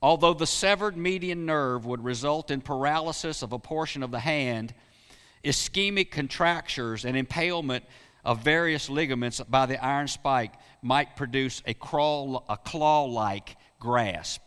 Although 0.00 0.34
the 0.34 0.46
severed 0.46 0.96
median 0.96 1.44
nerve 1.44 1.84
would 1.84 2.02
result 2.02 2.50
in 2.50 2.60
paralysis 2.60 3.42
of 3.42 3.52
a 3.52 3.58
portion 3.58 4.02
of 4.02 4.10
the 4.10 4.20
hand, 4.20 4.72
ischemic 5.44 6.10
contractures 6.10 7.04
and 7.04 7.16
impalement 7.16 7.84
of 8.24 8.42
various 8.44 8.90
ligaments 8.90 9.40
by 9.48 9.66
the 9.66 9.82
iron 9.82 10.08
spike 10.08 10.52
might 10.82 11.16
produce 11.16 11.62
a, 11.66 11.70
a 11.70 12.56
claw 12.64 13.04
like 13.04 13.56
grasp. 13.78 14.42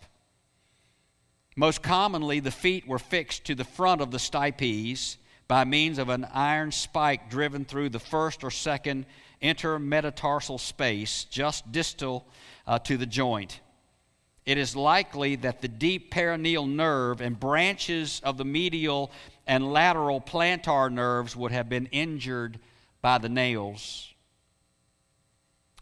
Most 1.56 1.82
commonly, 1.84 2.39
the 2.39 2.51
feet 2.51 2.88
were 2.88 2.99
fixed 2.99 3.45
to 3.45 3.56
the 3.56 3.63
front 3.63 4.01
of 4.01 4.12
the 4.12 4.19
stipes 4.19 5.17
by 5.47 5.65
means 5.65 5.97
of 5.97 6.10
an 6.10 6.25
iron 6.34 6.71
spike 6.71 7.29
driven 7.29 7.65
through 7.65 7.89
the 7.89 7.99
first 7.99 8.43
or 8.43 8.51
second 8.51 9.06
intermetatarsal 9.41 10.60
space 10.60 11.25
just 11.25 11.71
distal 11.71 12.25
uh, 12.65 12.79
to 12.79 12.97
the 12.97 13.06
joint 13.06 13.60
it 14.45 14.58
is 14.58 14.75
likely 14.75 15.36
that 15.38 15.62
the 15.62 15.67
deep 15.67 16.13
peroneal 16.13 16.67
nerve 16.67 17.21
and 17.21 17.39
branches 17.39 18.21
of 18.23 18.38
the 18.38 18.45
medial 18.45 19.12
and 19.47 19.71
lateral 19.71 20.19
plantar 20.19 20.91
nerves 20.91 21.36
would 21.36 21.51
have 21.51 21.69
been 21.69 21.88
injured 21.88 22.60
by 23.01 23.17
the 23.17 23.29
nails. 23.29 24.13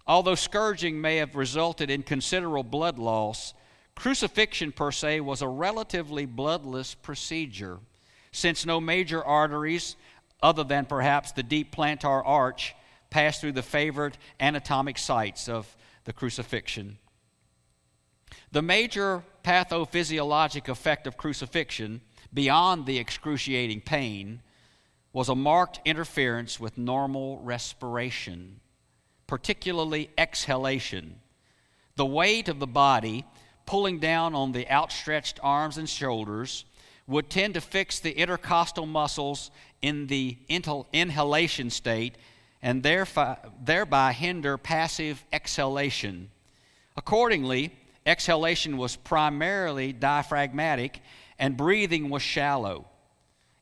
Although 0.08 0.36
scourging 0.36 1.00
may 1.00 1.17
have 1.17 1.36
resulted 1.36 1.89
in 1.89 2.04
considerable 2.04 2.63
blood 2.63 3.00
loss, 3.00 3.54
crucifixion 3.95 4.71
per 4.71 4.91
se 4.91 5.21
was 5.21 5.41
a 5.41 5.47
relatively 5.47 6.26
bloodless 6.26 6.95
procedure, 6.95 7.80
since 8.32 8.65
no 8.65 8.80
major 8.80 9.24
arteries, 9.24 9.95
other 10.41 10.63
than 10.63 10.86
perhaps 10.86 11.32
the 11.32 11.43
deep 11.43 11.74
plantar 11.76 12.21
arch, 12.26 12.76
passed 13.10 13.41
through 13.41 13.52
the 13.52 13.62
favorite 13.62 14.17
anatomic 14.39 14.97
sites 14.97 15.47
of 15.47 15.76
the 16.06 16.13
crucifixion. 16.13 16.97
The 18.52 18.62
major 18.62 19.24
pathophysiologic 19.44 20.68
effect 20.68 21.08
of 21.08 21.18
crucifixion, 21.18 22.02
beyond 22.34 22.86
the 22.86 22.98
excruciating 22.98 23.82
pain, 23.82 24.42
was 25.14 25.30
a 25.30 25.36
marked 25.36 25.80
interference 25.86 26.60
with 26.60 26.78
normal 26.78 27.40
respiration, 27.40 28.60
particularly 29.28 30.10
exhalation. 30.18 31.20
The 31.96 32.06
weight 32.06 32.50
of 32.50 32.60
the 32.60 32.68
body 32.68 33.26
pulling 33.66 34.00
down 34.00 34.36
on 34.36 34.52
the 34.52 34.70
outstretched 34.70 35.40
arms 35.42 35.78
and 35.78 35.90
shoulders 35.90 36.66
would 37.08 37.30
tend 37.30 37.54
to 37.54 37.62
fix 37.62 38.00
the 38.00 38.18
intercostal 38.18 38.86
muscles 38.86 39.52
in 39.82 40.08
the 40.08 40.38
inhalation 40.48 41.70
state 41.70 42.16
and 42.62 42.84
thereby 42.84 44.14
hinder 44.14 44.58
passive 44.58 45.26
exhalation. 45.32 46.30
Accordingly, 46.96 47.72
Exhalation 48.06 48.78
was 48.78 48.96
primarily 48.96 49.94
diaphragmatic 49.94 51.02
and 51.38 51.58
breathing 51.58 52.10
was 52.10 52.22
shallow. 52.22 52.88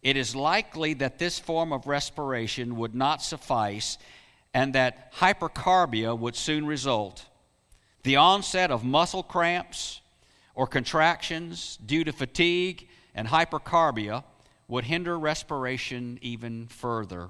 It 0.02 0.16
is 0.16 0.36
likely 0.36 0.94
that 0.96 1.20
this 1.20 1.40
form 1.40 1.74
of 1.74 1.88
respiration 1.88 2.78
would 2.78 2.96
not 2.96 3.22
suffice 3.22 3.98
and 4.54 4.74
that 4.74 5.14
hypercarbia 5.14 6.18
would 6.18 6.36
soon 6.36 6.66
result. 6.66 7.26
The 8.04 8.16
onset 8.16 8.72
of 8.72 8.84
muscle 8.84 9.24
cramps 9.24 10.02
or 10.56 10.68
contractions 10.68 11.78
due 11.86 12.04
to 12.06 12.14
fatigue 12.14 12.88
and 13.14 13.28
hypercarbia 13.28 14.24
would 14.68 14.86
hinder 14.86 15.20
respiration 15.20 16.18
even 16.22 16.68
further. 16.68 17.30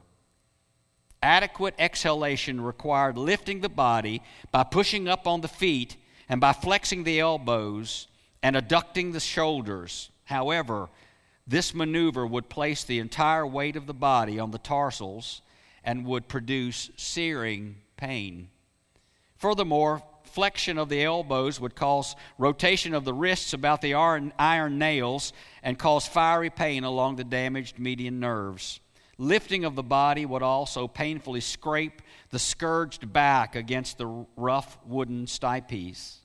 Adequate 1.22 1.74
exhalation 1.80 2.62
required 2.62 3.18
lifting 3.18 3.62
the 3.62 3.70
body 3.70 4.22
by 4.52 4.64
pushing 4.64 5.08
up 5.08 5.28
on 5.28 5.42
the 5.42 5.48
feet 5.48 5.98
and 6.30 6.40
by 6.40 6.54
flexing 6.54 7.04
the 7.04 7.20
elbows 7.20 8.08
and 8.42 8.56
adducting 8.56 9.12
the 9.12 9.20
shoulders. 9.20 10.12
However, 10.26 10.90
this 11.48 11.74
maneuver 11.74 12.26
would 12.26 12.48
place 12.48 12.84
the 12.84 13.00
entire 13.00 13.46
weight 13.46 13.76
of 13.76 13.88
the 13.88 13.94
body 13.94 14.40
on 14.40 14.52
the 14.52 14.60
tarsals 14.60 15.42
and 15.84 16.06
would 16.06 16.28
produce 16.28 16.92
searing 16.96 17.78
pain. 17.98 18.50
Furthermore, 19.38 20.04
flexion 20.24 20.78
of 20.78 20.90
the 20.90 21.04
elbows 21.04 21.60
would 21.60 21.76
cause 21.76 22.16
rotation 22.38 22.94
of 22.94 23.04
the 23.04 23.14
wrists 23.14 23.54
about 23.54 23.82
the 23.82 23.96
iron, 23.96 24.78
nails 24.78 25.34
and 25.64 25.80
cause 25.80 26.08
fiery 26.08 26.52
pain 26.52 26.84
along 26.84 27.16
the 27.16 27.24
damaged 27.24 27.80
median 27.80 28.20
nerves. 28.20 28.80
Lifting 29.18 29.66
of 29.66 29.76
the 29.76 29.84
body 29.84 30.26
would 30.26 30.44
also 30.44 30.88
painfully 30.88 31.42
scrape 31.42 32.02
the 32.30 32.40
scourged 32.40 33.12
back 33.12 33.56
against 33.56 33.98
the 33.98 34.26
rough 34.36 34.78
wooden 34.86 35.28
stipes. 35.28 36.20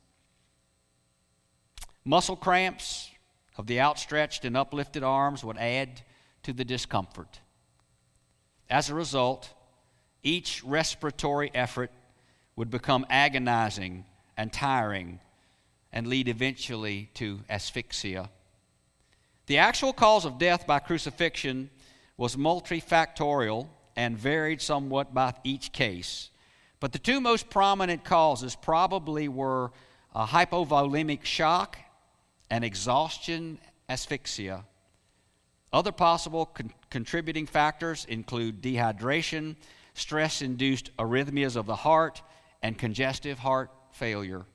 Muscle 2.04 2.36
cramps 2.36 3.10
of 3.56 3.66
the 3.66 3.80
outstretched 3.80 4.44
and 4.44 4.56
uplifted 4.56 5.02
arms 5.02 5.42
would 5.42 5.56
add 5.56 6.02
to 6.42 6.52
the 6.52 6.64
discomfort. 6.64 7.40
As 8.68 8.90
a 8.90 8.94
result, 8.94 9.52
each 10.22 10.62
respiratory 10.64 11.50
effort 11.54 11.90
would 12.56 12.70
become 12.70 13.06
agonizing 13.08 14.04
and 14.36 14.52
tiring 14.52 15.20
and 15.92 16.06
lead 16.06 16.28
eventually 16.28 17.10
to 17.14 17.40
asphyxia. 17.48 18.28
The 19.46 19.58
actual 19.58 19.92
cause 19.92 20.24
of 20.24 20.38
death 20.38 20.66
by 20.66 20.80
crucifixion 20.80 21.70
was 22.16 22.36
multifactorial 22.36 23.68
and 23.96 24.18
varied 24.18 24.60
somewhat 24.60 25.14
by 25.14 25.34
each 25.44 25.72
case. 25.72 26.30
But 26.80 26.92
the 26.92 26.98
two 26.98 27.20
most 27.20 27.48
prominent 27.50 28.04
causes 28.04 28.56
probably 28.56 29.28
were 29.28 29.72
a 30.14 30.26
hypovolemic 30.26 31.24
shock 31.24 31.78
and 32.50 32.64
exhaustion 32.64 33.58
asphyxia. 33.88 34.64
Other 35.72 35.92
possible 35.92 36.46
con- 36.46 36.72
contributing 36.90 37.46
factors 37.46 38.04
include 38.04 38.62
dehydration, 38.62 39.56
stress 39.94 40.42
induced 40.42 40.96
arrhythmias 40.98 41.56
of 41.56 41.66
the 41.66 41.76
heart, 41.76 42.22
and 42.62 42.78
congestive 42.78 43.38
heart 43.38 43.70
failure. 43.90 44.46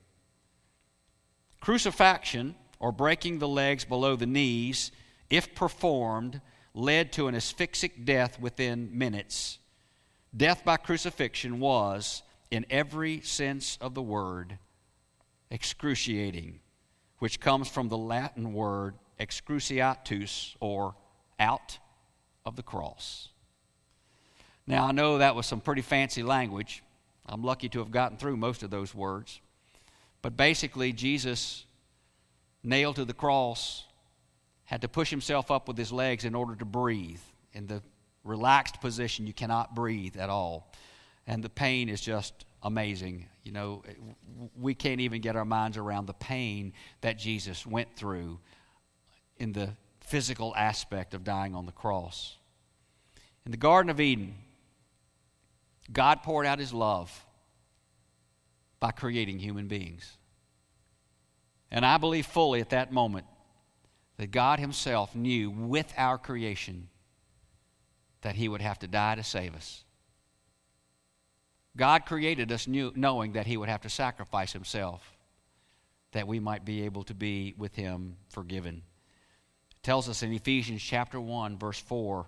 Crurifracture, 1.61 2.55
or 2.79 2.91
breaking 2.91 3.39
the 3.39 3.47
legs 3.47 3.83
below 3.83 4.15
the 4.15 4.25
knees, 4.25 4.91
if 5.29 5.53
performed, 5.53 6.41
led 6.79 7.11
to 7.13 7.27
an 7.27 7.35
asphyxic 7.35 8.05
death 8.05 8.39
within 8.39 8.97
minutes. 8.97 9.59
Death 10.35 10.63
by 10.63 10.77
crucifixion 10.77 11.59
was, 11.59 12.23
in 12.49 12.65
every 12.69 13.21
sense 13.21 13.77
of 13.81 13.93
the 13.93 14.01
word, 14.01 14.57
excruciating 15.51 16.59
which 17.19 17.39
comes 17.39 17.67
from 17.67 17.89
the 17.89 17.97
Latin 17.97 18.53
word 18.53 18.95
excruciatus, 19.19 20.55
or 20.61 20.95
out 21.39 21.77
of 22.45 22.55
the 22.55 22.63
cross. 22.63 23.29
Now, 24.65 24.85
I 24.85 24.91
know 24.93 25.17
that 25.17 25.35
was 25.35 25.45
some 25.45 25.59
pretty 25.59 25.81
fancy 25.81 26.23
language. 26.23 26.83
I'm 27.25 27.43
lucky 27.43 27.67
to 27.69 27.79
have 27.79 27.91
gotten 27.91 28.17
through 28.17 28.37
most 28.37 28.63
of 28.63 28.69
those 28.69 28.95
words. 28.95 29.41
But 30.21 30.37
basically, 30.37 30.93
Jesus, 30.93 31.65
nailed 32.63 32.95
to 32.95 33.05
the 33.05 33.13
cross, 33.13 33.83
had 34.69 34.81
to 34.81 34.87
push 34.87 35.09
himself 35.09 35.49
up 35.49 35.67
with 35.67 35.75
his 35.75 35.91
legs 35.91 36.25
in 36.25 36.35
order 36.35 36.55
to 36.55 36.63
breathe. 36.63 37.21
In 37.53 37.65
the 37.65 37.81
relaxed 38.23 38.79
position, 38.79 39.25
you 39.25 39.33
cannot 39.33 39.73
breathe 39.73 40.15
at 40.15 40.29
all. 40.29 40.71
And 41.25 41.43
the 41.43 41.49
pain 41.49 41.89
is 41.89 41.99
just 41.99 42.45
amazing. 42.61 43.25
You 43.43 43.51
know, 43.51 43.83
we 44.55 44.75
can't 44.75 45.01
even 45.01 45.21
get 45.21 45.35
our 45.35 45.43
minds 45.43 45.75
around 45.75 46.05
the 46.05 46.13
pain 46.13 46.73
that 47.01 47.17
Jesus 47.17 47.65
went 47.65 47.95
through 47.95 48.39
in 49.37 49.53
the 49.53 49.71
physical 50.01 50.53
aspect 50.55 51.15
of 51.15 51.23
dying 51.23 51.55
on 51.55 51.65
the 51.65 51.71
cross. 51.71 52.35
In 53.47 53.51
the 53.51 53.57
Garden 53.57 53.89
of 53.89 53.99
Eden, 53.99 54.35
God 55.91 56.21
poured 56.21 56.45
out 56.45 56.59
his 56.59 56.75
love 56.75 57.25
by 58.79 58.91
creating 58.91 59.39
human 59.39 59.67
beings. 59.67 60.15
And 61.71 61.83
I 61.83 61.97
believe 61.97 62.27
fully 62.27 62.61
at 62.61 62.69
that 62.69 62.91
moment 62.91 63.25
that 64.19 64.31
God 64.31 64.59
Himself 64.59 65.15
knew 65.15 65.49
with 65.49 65.93
our 65.95 66.17
creation 66.17 66.89
that 68.19 68.35
He 68.35 68.49
would 68.49 68.61
have 68.61 68.77
to 68.79 68.87
die 68.87 69.15
to 69.15 69.23
save 69.23 69.55
us. 69.55 69.85
God 71.77 72.05
created 72.05 72.51
us 72.51 72.67
knew, 72.67 72.91
knowing 72.97 73.31
that 73.31 73.47
He 73.47 73.55
would 73.55 73.69
have 73.69 73.81
to 73.83 73.89
sacrifice 73.89 74.51
Himself 74.51 75.15
that 76.11 76.27
we 76.27 76.37
might 76.37 76.65
be 76.65 76.81
able 76.81 77.03
to 77.03 77.13
be 77.13 77.53
with 77.57 77.75
Him 77.75 78.17
forgiven. 78.27 78.81
It 79.71 79.83
tells 79.83 80.09
us 80.09 80.21
in 80.21 80.33
Ephesians 80.33 80.81
chapter 80.81 81.21
1, 81.21 81.57
verse 81.57 81.79
4 81.79 82.27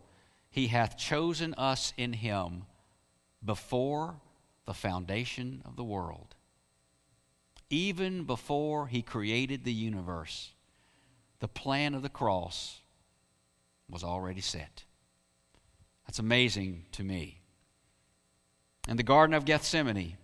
He 0.50 0.68
hath 0.68 0.98
chosen 0.98 1.54
us 1.56 1.92
in 1.98 2.14
Him 2.14 2.64
before 3.44 4.16
the 4.66 4.74
foundation 4.74 5.62
of 5.66 5.76
the 5.76 5.84
world. 5.84 6.36
Even 7.70 8.24
before 8.24 8.88
He 8.88 9.02
created 9.02 9.66
the 9.66 9.74
universe, 9.74 10.54
the 11.42 11.48
plan 11.48 11.94
of 11.96 12.04
the 12.04 12.10
cross 12.10 12.80
was 13.90 14.04
already 14.04 14.42
set. 14.42 14.86
That's 16.08 16.20
amazing 16.20 16.86
to 16.94 17.04
me. 17.04 17.42
In 18.88 18.96
the 18.96 19.04
Garden 19.04 19.34
of 19.34 19.46
Gethsemane, 19.46 20.18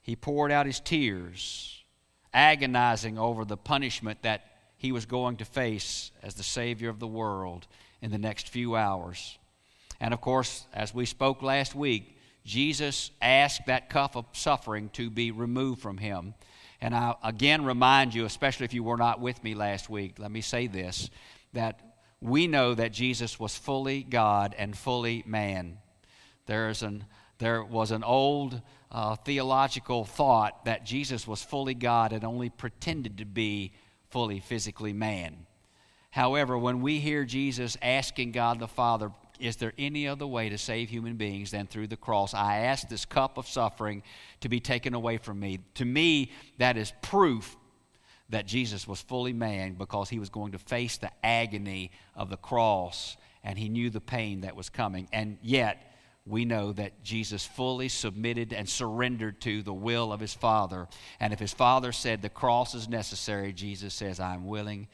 he 0.00 0.16
poured 0.16 0.50
out 0.50 0.66
his 0.66 0.80
tears, 0.80 1.84
agonizing 2.32 3.18
over 3.18 3.44
the 3.44 3.56
punishment 3.56 4.22
that 4.22 4.44
he 4.76 4.92
was 4.92 5.06
going 5.06 5.36
to 5.36 5.44
face 5.44 6.10
as 6.22 6.34
the 6.34 6.42
Savior 6.42 6.88
of 6.88 7.00
the 7.00 7.06
world 7.06 7.66
in 8.00 8.10
the 8.10 8.18
next 8.18 8.48
few 8.48 8.76
hours. 8.76 9.38
And 10.00 10.14
of 10.14 10.20
course, 10.20 10.66
as 10.72 10.94
we 10.94 11.06
spoke 11.06 11.42
last 11.42 11.74
week, 11.74 12.18
Jesus 12.44 13.10
asked 13.20 13.66
that 13.66 13.90
cup 13.90 14.16
of 14.16 14.24
suffering 14.32 14.88
to 14.90 15.10
be 15.10 15.30
removed 15.30 15.82
from 15.82 15.98
him. 15.98 16.34
And 16.80 16.94
I 16.94 17.14
again 17.22 17.64
remind 17.64 18.14
you, 18.14 18.24
especially 18.24 18.64
if 18.64 18.74
you 18.74 18.84
were 18.84 18.96
not 18.96 19.20
with 19.20 19.42
me 19.42 19.54
last 19.54 19.88
week, 19.88 20.18
let 20.18 20.30
me 20.30 20.40
say 20.40 20.66
this 20.66 21.10
that 21.52 21.80
we 22.20 22.46
know 22.46 22.74
that 22.74 22.92
Jesus 22.92 23.38
was 23.38 23.56
fully 23.56 24.02
God 24.02 24.54
and 24.58 24.76
fully 24.76 25.22
man. 25.26 25.78
There, 26.46 26.68
is 26.68 26.82
an, 26.82 27.04
there 27.38 27.62
was 27.62 27.90
an 27.90 28.04
old 28.04 28.60
uh, 28.90 29.16
theological 29.16 30.04
thought 30.04 30.64
that 30.64 30.84
Jesus 30.84 31.26
was 31.26 31.42
fully 31.42 31.74
God 31.74 32.12
and 32.12 32.24
only 32.24 32.50
pretended 32.50 33.18
to 33.18 33.24
be 33.24 33.72
fully 34.10 34.40
physically 34.40 34.92
man. 34.92 35.46
However, 36.10 36.56
when 36.56 36.80
we 36.80 37.00
hear 37.00 37.24
Jesus 37.24 37.76
asking 37.82 38.32
God 38.32 38.58
the 38.58 38.68
Father, 38.68 39.12
is 39.40 39.56
there 39.56 39.72
any 39.78 40.06
other 40.08 40.26
way 40.26 40.48
to 40.48 40.58
save 40.58 40.88
human 40.88 41.16
beings 41.16 41.50
than 41.50 41.66
through 41.66 41.88
the 41.88 41.96
cross? 41.96 42.34
I 42.34 42.58
ask 42.58 42.88
this 42.88 43.04
cup 43.04 43.38
of 43.38 43.46
suffering 43.46 44.02
to 44.40 44.48
be 44.48 44.60
taken 44.60 44.94
away 44.94 45.18
from 45.18 45.40
me. 45.40 45.60
To 45.74 45.84
me, 45.84 46.32
that 46.58 46.76
is 46.76 46.92
proof 47.02 47.56
that 48.28 48.46
Jesus 48.46 48.88
was 48.88 49.00
fully 49.00 49.32
man 49.32 49.74
because 49.74 50.08
he 50.08 50.18
was 50.18 50.28
going 50.28 50.52
to 50.52 50.58
face 50.58 50.96
the 50.98 51.10
agony 51.24 51.92
of 52.14 52.30
the 52.30 52.36
cross 52.36 53.16
and 53.44 53.58
he 53.58 53.68
knew 53.68 53.90
the 53.90 54.00
pain 54.00 54.40
that 54.40 54.56
was 54.56 54.68
coming. 54.68 55.08
And 55.12 55.38
yet, 55.42 55.94
we 56.26 56.44
know 56.44 56.72
that 56.72 57.04
Jesus 57.04 57.46
fully 57.46 57.88
submitted 57.88 58.52
and 58.52 58.68
surrendered 58.68 59.40
to 59.42 59.62
the 59.62 59.72
will 59.72 60.12
of 60.12 60.18
his 60.18 60.34
Father. 60.34 60.88
And 61.20 61.32
if 61.32 61.38
his 61.38 61.52
Father 61.52 61.92
said 61.92 62.20
the 62.20 62.28
cross 62.28 62.74
is 62.74 62.88
necessary, 62.88 63.52
Jesus 63.52 63.94
says, 63.94 64.18
I'm 64.18 64.46
willing 64.46 64.88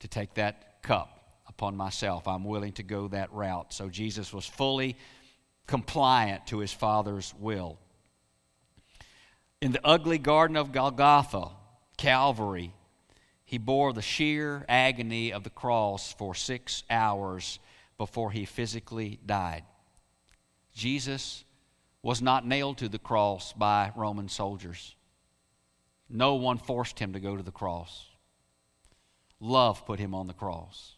to 0.00 0.08
take 0.08 0.34
that 0.34 0.82
cup 0.82 1.17
upon 1.58 1.76
myself. 1.76 2.28
I'm 2.28 2.44
willing 2.44 2.72
to 2.74 2.84
go 2.84 3.08
that 3.08 3.32
route. 3.32 3.72
So 3.72 3.88
Jesus 3.88 4.32
was 4.32 4.46
fully 4.46 4.96
compliant 5.66 6.46
to 6.46 6.58
his 6.58 6.72
Father's 6.72 7.34
will. 7.36 7.80
In 9.60 9.72
the 9.72 9.84
ugly 9.84 10.18
garden 10.18 10.56
of 10.56 10.70
Golgotha, 10.70 11.48
Calvary, 11.96 12.72
he 13.44 13.58
bore 13.58 13.92
the 13.92 14.02
sheer 14.02 14.64
agony 14.68 15.32
of 15.32 15.42
the 15.42 15.50
cross 15.50 16.12
for 16.12 16.32
six 16.32 16.84
hours 16.88 17.58
before 17.96 18.30
he 18.30 18.44
physically 18.44 19.18
died. 19.26 19.64
Jesus 20.72 21.42
was 22.02 22.22
not 22.22 22.46
nailed 22.46 22.78
to 22.78 22.88
the 22.88 23.00
cross 23.00 23.52
by 23.52 23.90
Roman 23.96 24.28
soldiers. 24.28 24.94
No 26.08 26.36
one 26.36 26.58
forced 26.58 27.00
him 27.00 27.14
to 27.14 27.20
go 27.20 27.36
to 27.36 27.42
the 27.42 27.50
cross. 27.50 28.06
Love 29.40 29.84
put 29.84 29.98
him 29.98 30.14
on 30.14 30.28
the 30.28 30.32
cross. 30.32 30.97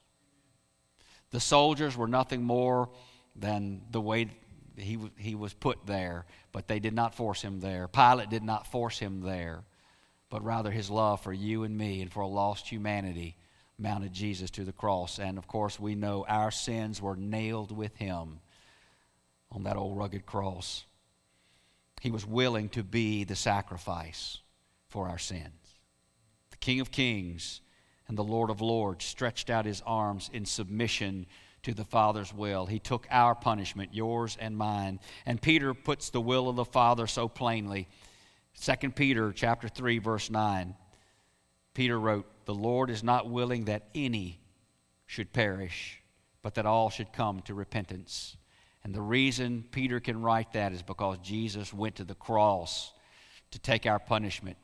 The 1.30 1.40
soldiers 1.40 1.96
were 1.96 2.08
nothing 2.08 2.42
more 2.42 2.88
than 3.36 3.82
the 3.90 4.00
way 4.00 4.30
he, 4.76 4.98
he 5.16 5.34
was 5.34 5.52
put 5.52 5.86
there, 5.86 6.26
but 6.52 6.66
they 6.66 6.80
did 6.80 6.94
not 6.94 7.14
force 7.14 7.42
him 7.42 7.60
there. 7.60 7.86
Pilate 7.88 8.30
did 8.30 8.42
not 8.42 8.66
force 8.66 8.98
him 8.98 9.20
there, 9.20 9.62
but 10.28 10.44
rather 10.44 10.70
his 10.70 10.90
love 10.90 11.20
for 11.20 11.32
you 11.32 11.64
and 11.64 11.76
me 11.76 12.02
and 12.02 12.12
for 12.12 12.20
a 12.20 12.26
lost 12.26 12.68
humanity 12.68 13.36
mounted 13.78 14.12
Jesus 14.12 14.50
to 14.50 14.64
the 14.64 14.72
cross. 14.72 15.18
And 15.18 15.38
of 15.38 15.46
course, 15.46 15.78
we 15.78 15.94
know 15.94 16.24
our 16.28 16.50
sins 16.50 17.00
were 17.00 17.16
nailed 17.16 17.70
with 17.76 17.96
him 17.96 18.40
on 19.52 19.64
that 19.64 19.76
old 19.76 19.96
rugged 19.96 20.26
cross. 20.26 20.84
He 22.00 22.10
was 22.10 22.26
willing 22.26 22.68
to 22.70 22.82
be 22.82 23.24
the 23.24 23.36
sacrifice 23.36 24.38
for 24.88 25.08
our 25.08 25.18
sins. 25.18 25.78
The 26.50 26.56
King 26.56 26.80
of 26.80 26.90
Kings 26.90 27.60
and 28.10 28.18
the 28.18 28.24
Lord 28.24 28.50
of 28.50 28.60
Lords 28.60 29.04
stretched 29.04 29.50
out 29.50 29.64
his 29.64 29.84
arms 29.86 30.30
in 30.32 30.44
submission 30.44 31.26
to 31.62 31.72
the 31.72 31.84
Father's 31.84 32.34
will. 32.34 32.66
He 32.66 32.80
took 32.80 33.06
our 33.08 33.36
punishment, 33.36 33.94
yours 33.94 34.36
and 34.40 34.58
mine. 34.58 34.98
And 35.26 35.40
Peter 35.40 35.74
puts 35.74 36.10
the 36.10 36.20
will 36.20 36.48
of 36.48 36.56
the 36.56 36.64
Father 36.64 37.06
so 37.06 37.28
plainly. 37.28 37.86
2 38.60 38.90
Peter 38.90 39.32
chapter 39.32 39.68
3 39.68 39.98
verse 39.98 40.28
9. 40.28 40.74
Peter 41.72 42.00
wrote, 42.00 42.26
"The 42.46 42.54
Lord 42.54 42.90
is 42.90 43.04
not 43.04 43.30
willing 43.30 43.66
that 43.66 43.88
any 43.94 44.40
should 45.06 45.32
perish, 45.32 46.02
but 46.42 46.54
that 46.54 46.66
all 46.66 46.90
should 46.90 47.12
come 47.12 47.42
to 47.42 47.54
repentance." 47.54 48.36
And 48.82 48.92
the 48.92 49.02
reason 49.02 49.62
Peter 49.70 50.00
can 50.00 50.20
write 50.20 50.54
that 50.54 50.72
is 50.72 50.82
because 50.82 51.18
Jesus 51.18 51.72
went 51.72 51.94
to 51.94 52.04
the 52.04 52.16
cross 52.16 52.92
to 53.52 53.60
take 53.60 53.86
our 53.86 54.00
punishment 54.00 54.56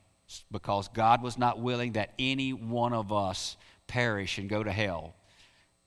because 0.51 0.89
God 0.89 1.23
was 1.23 1.39
not 1.39 1.61
willing 1.61 1.93
that 1.93 2.13
any 2.19 2.53
one 2.53 2.93
of 2.93 3.13
us 3.13 3.57
perish 3.87 4.39
and 4.39 4.49
go 4.49 4.63
to 4.63 4.73
hell. 4.73 5.15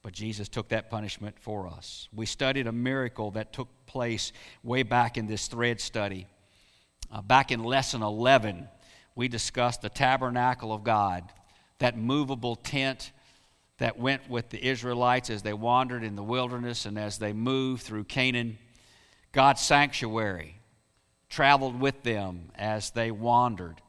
But 0.01 0.13
Jesus 0.13 0.47
took 0.47 0.69
that 0.69 0.89
punishment 0.89 1.37
for 1.39 1.67
us. 1.67 2.07
We 2.13 2.25
studied 2.25 2.67
a 2.67 2.71
miracle 2.71 3.31
that 3.31 3.51
took 3.51 3.67
place 3.85 4.31
way 4.63 4.83
back 4.83 5.17
in 5.17 5.27
this 5.27 5.47
thread 5.47 5.81
study. 5.81 6.27
Uh, 7.11 7.21
back 7.21 7.51
in 7.51 7.63
lesson 7.63 8.01
11, 8.01 8.67
we 9.15 9.27
discussed 9.27 9.81
the 9.81 9.89
tabernacle 9.89 10.71
of 10.71 10.83
God, 10.83 11.23
that 11.79 11.97
movable 11.97 12.55
tent 12.55 13.11
that 13.79 13.99
went 13.99 14.29
with 14.29 14.49
the 14.49 14.65
Israelites 14.65 15.29
as 15.29 15.41
they 15.41 15.53
wandered 15.53 16.03
in 16.03 16.15
the 16.15 16.23
wilderness 16.23 16.85
and 16.85 16.97
as 16.97 17.17
they 17.17 17.33
moved 17.33 17.81
through 17.83 18.03
Canaan. 18.05 18.57
God's 19.31 19.61
sanctuary 19.61 20.59
traveled 21.29 21.79
with 21.79 22.03
them 22.03 22.51
as 22.55 22.91
they 22.91 23.11
wandered. 23.11 23.81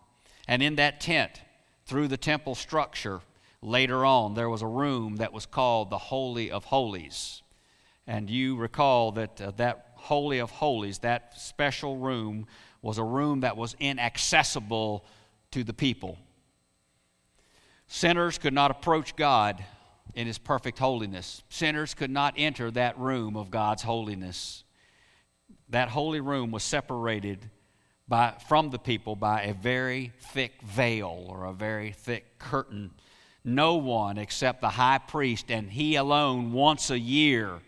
And 0.50 0.64
in 0.64 0.74
that 0.74 1.00
tent, 1.00 1.42
through 1.86 2.08
the 2.08 2.16
temple 2.16 2.56
structure, 2.56 3.20
later 3.62 4.04
on, 4.04 4.34
there 4.34 4.50
was 4.50 4.62
a 4.62 4.66
room 4.66 5.16
that 5.16 5.32
was 5.32 5.46
called 5.46 5.90
the 5.90 5.98
Holy 5.98 6.50
of 6.50 6.64
Holies. 6.64 7.42
And 8.04 8.28
you 8.28 8.56
recall 8.56 9.12
that 9.12 9.40
uh, 9.40 9.52
that 9.58 9.92
Holy 9.94 10.40
of 10.40 10.50
Holies, 10.50 10.98
that 10.98 11.38
special 11.38 11.98
room, 11.98 12.48
was 12.82 12.98
a 12.98 13.04
room 13.04 13.42
that 13.42 13.56
was 13.56 13.76
inaccessible 13.78 15.04
to 15.52 15.62
the 15.62 15.72
people. 15.72 16.18
Sinners 17.86 18.36
could 18.36 18.52
not 18.52 18.72
approach 18.72 19.14
God 19.14 19.64
in 20.16 20.26
His 20.26 20.38
perfect 20.38 20.80
holiness. 20.80 21.44
Sinners 21.48 21.94
could 21.94 22.10
not 22.10 22.34
enter 22.36 22.72
that 22.72 22.98
room 22.98 23.36
of 23.36 23.52
God's 23.52 23.84
holiness. 23.84 24.64
That 25.68 25.90
holy 25.90 26.20
room 26.20 26.50
was 26.50 26.64
separated 26.64 27.50
by, 28.10 28.34
from 28.48 28.70
the 28.70 28.78
people 28.78 29.14
by 29.14 29.42
a 29.42 29.54
very 29.54 30.12
thick 30.18 30.60
veil 30.62 31.26
or 31.28 31.44
a 31.44 31.52
very 31.52 31.92
thick 31.92 32.38
curtain. 32.40 32.90
No 33.44 33.76
one 33.76 34.18
except 34.18 34.60
the 34.60 34.68
high 34.68 34.98
priest 34.98 35.50
and 35.50 35.70
he 35.70 35.94
alone 35.94 36.52
once 36.52 36.90
a 36.90 36.98
year 36.98 37.60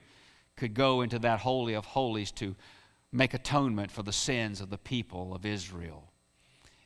could 0.56 0.74
go 0.74 1.00
into 1.00 1.20
that 1.20 1.38
Holy 1.38 1.74
of 1.74 1.86
Holies 1.86 2.32
to 2.32 2.56
make 3.12 3.34
atonement 3.34 3.92
for 3.92 4.02
the 4.02 4.12
sins 4.12 4.60
of 4.60 4.68
the 4.68 4.78
people 4.78 5.32
of 5.32 5.46
Israel. 5.46 6.10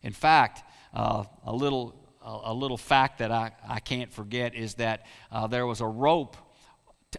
In 0.03 0.13
fact, 0.13 0.63
uh, 0.93 1.25
a, 1.45 1.53
little, 1.53 1.95
a, 2.23 2.53
little 2.53 2.77
fact 2.77 3.19
that 3.19 3.33
I, 3.33 3.53
I 3.67 3.81
can't 3.81 4.13
forget 4.13 4.55
is 4.55 4.75
that 4.75 5.07
uh, 5.33 5.47
there 5.47 5.67
was 5.67 5.81
a 5.81 5.87
rope 5.87 6.37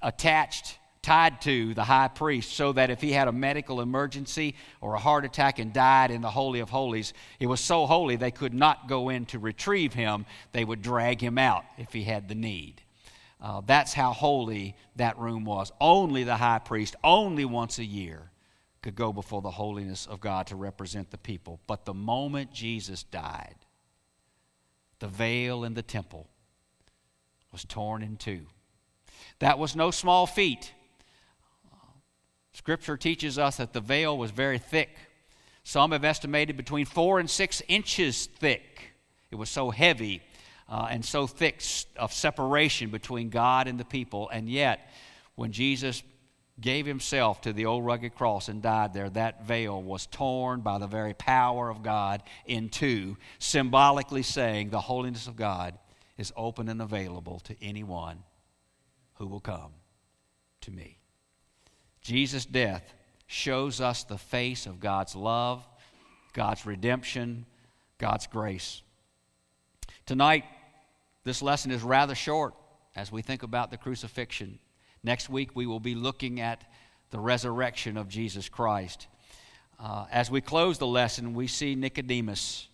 attached 0.03 0.77
tied 1.07 1.39
to 1.39 1.73
the 1.73 1.85
high 1.85 2.09
priest 2.09 2.51
so 2.51 2.73
that 2.73 2.89
if 2.89 2.99
he 2.99 3.13
had 3.13 3.29
a 3.29 3.31
medical 3.31 3.79
emergency 3.79 4.53
or 4.81 4.93
a 4.93 4.99
heart 4.99 5.23
attack 5.23 5.57
and 5.57 5.71
died 5.71 6.11
in 6.11 6.19
the 6.19 6.29
Holy 6.29 6.59
of 6.59 6.69
Holies, 6.69 7.13
it 7.39 7.47
was 7.47 7.61
so 7.61 7.85
holy 7.85 8.17
they 8.17 8.29
could 8.29 8.53
not 8.53 8.89
go 8.89 9.07
in 9.07 9.25
to 9.27 9.39
retrieve 9.39 9.93
him. 9.93 10.25
They 10.51 10.65
would 10.65 10.81
drag 10.81 11.21
him 11.21 11.37
out 11.37 11.63
if 11.77 11.93
he 11.93 12.03
had 12.03 12.27
the 12.27 12.35
need. 12.35 12.81
Uh, 13.39 13.61
that's 13.65 13.93
how 13.93 14.11
holy 14.11 14.75
that 14.97 15.17
room 15.17 15.45
was. 15.45 15.71
Only 15.79 16.25
the 16.25 16.35
high 16.35 16.59
priest, 16.59 16.97
only 17.05 17.45
once 17.45 17.79
a 17.79 17.85
year, 17.85 18.29
could 18.81 18.95
go 18.95 19.13
before 19.13 19.41
the 19.41 19.51
holiness 19.51 20.07
of 20.07 20.19
God 20.19 20.47
to 20.47 20.57
represent 20.57 21.09
the 21.11 21.17
people. 21.17 21.61
But 21.67 21.85
the 21.85 21.93
moment 21.93 22.51
Jesus 22.51 23.03
died, 23.03 23.55
the 24.99 25.07
veil 25.07 25.63
in 25.63 25.73
the 25.73 25.81
temple 25.81 26.27
was 27.53 27.63
torn 27.63 28.03
in 28.03 28.17
two. 28.17 28.47
That 29.39 29.57
was 29.57 29.73
no 29.73 29.89
small 29.89 30.27
feat. 30.27 30.73
Scripture 32.57 32.97
teaches 32.97 33.37
us 33.37 33.57
that 33.57 33.71
the 33.71 33.79
veil 33.79 34.17
was 34.17 34.31
very 34.31 34.57
thick. 34.57 34.89
Some 35.63 35.91
have 35.91 36.03
estimated 36.03 36.57
between 36.57 36.87
four 36.87 37.19
and 37.19 37.29
six 37.29 37.61
inches 37.67 38.25
thick. 38.25 38.95
It 39.29 39.35
was 39.35 39.51
so 39.51 39.69
heavy 39.69 40.23
uh, 40.67 40.87
and 40.89 41.05
so 41.05 41.27
thick 41.27 41.61
of 41.97 42.11
separation 42.11 42.89
between 42.89 43.29
God 43.29 43.67
and 43.67 43.79
the 43.79 43.85
people. 43.85 44.27
And 44.29 44.49
yet, 44.49 44.91
when 45.35 45.51
Jesus 45.51 46.01
gave 46.59 46.87
himself 46.87 47.41
to 47.41 47.53
the 47.53 47.67
old 47.67 47.85
rugged 47.85 48.15
cross 48.15 48.49
and 48.49 48.59
died 48.59 48.91
there, 48.91 49.11
that 49.11 49.45
veil 49.45 49.79
was 49.79 50.07
torn 50.07 50.61
by 50.61 50.79
the 50.79 50.87
very 50.87 51.13
power 51.13 51.69
of 51.69 51.83
God 51.83 52.23
in 52.47 52.69
two, 52.69 53.17
symbolically 53.37 54.23
saying 54.23 54.71
the 54.71 54.81
holiness 54.81 55.27
of 55.27 55.35
God 55.35 55.77
is 56.17 56.33
open 56.35 56.69
and 56.69 56.81
available 56.81 57.39
to 57.41 57.55
anyone 57.61 58.23
who 59.19 59.27
will 59.27 59.41
come 59.41 59.73
to 60.61 60.71
me. 60.71 60.96
Jesus' 62.07 62.45
death 62.45 62.93
shows 63.27 63.81
us 63.81 64.05
the 64.05 64.17
face 64.17 64.65
of 64.65 64.79
God's 64.79 65.13
love, 65.13 65.67
God's 66.31 66.65
redemption, 66.65 67.45
God's 67.97 68.27
grace. 68.27 68.81
Tonight, 70.05 70.45
this 71.25 71.41
lesson 71.41 71.69
is 71.69 71.83
rather 71.83 72.15
short 72.15 72.53
as 72.95 73.11
we 73.11 73.21
think 73.21 73.43
about 73.43 73.71
the 73.71 73.77
crucifixion. 73.77 74.57
Next 75.03 75.29
week, 75.29 75.53
we 75.53 75.65
will 75.65 75.81
be 75.81 75.95
looking 75.95 76.39
at 76.39 76.63
the 77.09 77.19
resurrection 77.19 77.97
of 77.97 78.07
Jesus 78.07 78.47
Christ. 78.47 79.07
Uh, 79.77 80.05
as 80.09 80.31
we 80.31 80.39
close 80.39 80.77
the 80.77 80.87
lesson, 80.87 81.33
we 81.33 81.47
see 81.47 81.75
Nicodemus 81.75 82.69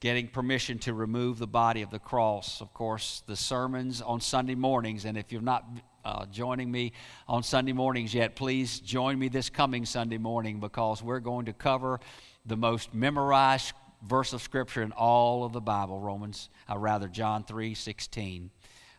getting 0.00 0.28
permission 0.28 0.78
to 0.78 0.94
remove 0.94 1.38
the 1.38 1.46
body 1.46 1.82
of 1.82 1.90
the 1.90 1.98
cross. 1.98 2.62
Of 2.62 2.72
course, 2.72 3.22
the 3.26 3.36
sermons 3.36 4.00
on 4.00 4.22
Sunday 4.22 4.54
mornings, 4.54 5.04
and 5.04 5.18
if 5.18 5.30
you're 5.30 5.42
not 5.42 5.66
uh, 6.04 6.26
joining 6.26 6.70
me 6.70 6.92
on 7.28 7.42
Sunday 7.42 7.72
mornings 7.72 8.14
yet, 8.14 8.34
please 8.34 8.80
join 8.80 9.18
me 9.18 9.28
this 9.28 9.50
coming 9.50 9.84
Sunday 9.84 10.18
morning 10.18 10.60
because 10.60 11.02
we're 11.02 11.20
going 11.20 11.46
to 11.46 11.52
cover 11.52 12.00
the 12.44 12.56
most 12.56 12.92
memorized 12.92 13.72
verse 14.02 14.32
of 14.32 14.42
scripture 14.42 14.82
in 14.82 14.92
all 14.92 15.44
of 15.44 15.52
the 15.52 15.60
Bible, 15.60 16.00
Romans, 16.00 16.48
uh, 16.68 16.76
rather, 16.76 17.08
John 17.08 17.44
3 17.44 17.74
16. 17.74 18.50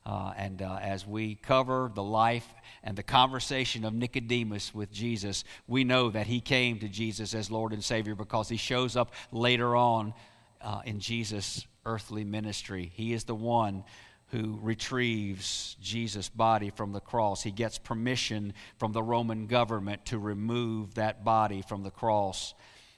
Uh, 0.06 0.34
and 0.36 0.62
uh, 0.62 0.80
as 0.82 1.08
we 1.08 1.36
cover 1.36 1.90
the 1.94 2.04
life 2.04 2.48
and 2.84 2.98
the 2.98 3.04
conversation 3.04 3.86
of 3.86 3.94
Nicodemus 3.94 4.74
with 4.74 4.92
Jesus, 4.92 5.46
we 5.66 5.86
know 5.86 6.10
that 6.10 6.28
he 6.28 6.42
came 6.42 6.80
to 6.80 6.90
Jesus 6.90 7.34
as 7.34 7.50
Lord 7.50 7.72
and 7.72 7.82
Savior 7.82 8.14
because 8.14 8.50
he 8.50 8.58
shows 8.58 8.98
up 8.98 9.14
later 9.32 9.78
on 9.78 10.14
uh, 10.62 10.82
in 10.86 11.00
Jesus' 11.00 11.66
earthly 11.86 12.26
ministry. 12.26 12.92
He 12.94 13.14
is 13.14 13.24
the 13.24 13.36
one 13.36 13.86
who 14.34 14.58
retrieves 14.64 15.78
Jesus' 15.80 16.28
body 16.28 16.72
from 16.72 16.92
the 16.92 17.00
cross. 17.00 17.44
He 17.44 17.52
gets 17.52 17.78
permission 17.78 18.54
from 18.80 18.92
the 18.92 19.04
Roman 19.04 19.46
government 19.46 20.08
to 20.08 20.18
remove 20.18 20.96
that 20.96 21.24
body 21.24 21.62
from 21.62 21.84
the 21.84 21.92
cross. 21.92 22.56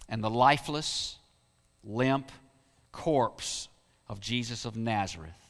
And 0.08 0.24
the 0.24 0.30
lifeless, 0.30 1.17
limp 1.84 2.32
corpse 2.93 3.67
of 4.08 4.21
Jesus 4.21 4.63
of 4.63 4.78
Nazareth 4.78 5.50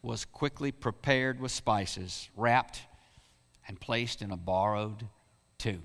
was 0.00 0.24
quickly 0.24 0.70
prepared 0.70 1.40
with 1.40 1.50
spices, 1.50 2.28
wrapped, 2.36 2.82
and 3.66 3.80
placed 3.80 4.22
in 4.22 4.30
a 4.30 4.36
borrowed 4.36 5.08
tomb. 5.58 5.82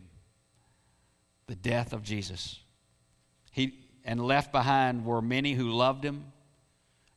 The 1.47 1.55
death 1.55 1.93
of 1.93 2.03
Jesus. 2.03 2.59
He, 3.51 3.73
and 4.05 4.23
left 4.23 4.51
behind 4.51 5.03
were 5.03 5.21
many 5.21 5.53
who 5.53 5.71
loved 5.71 6.03
him, 6.03 6.25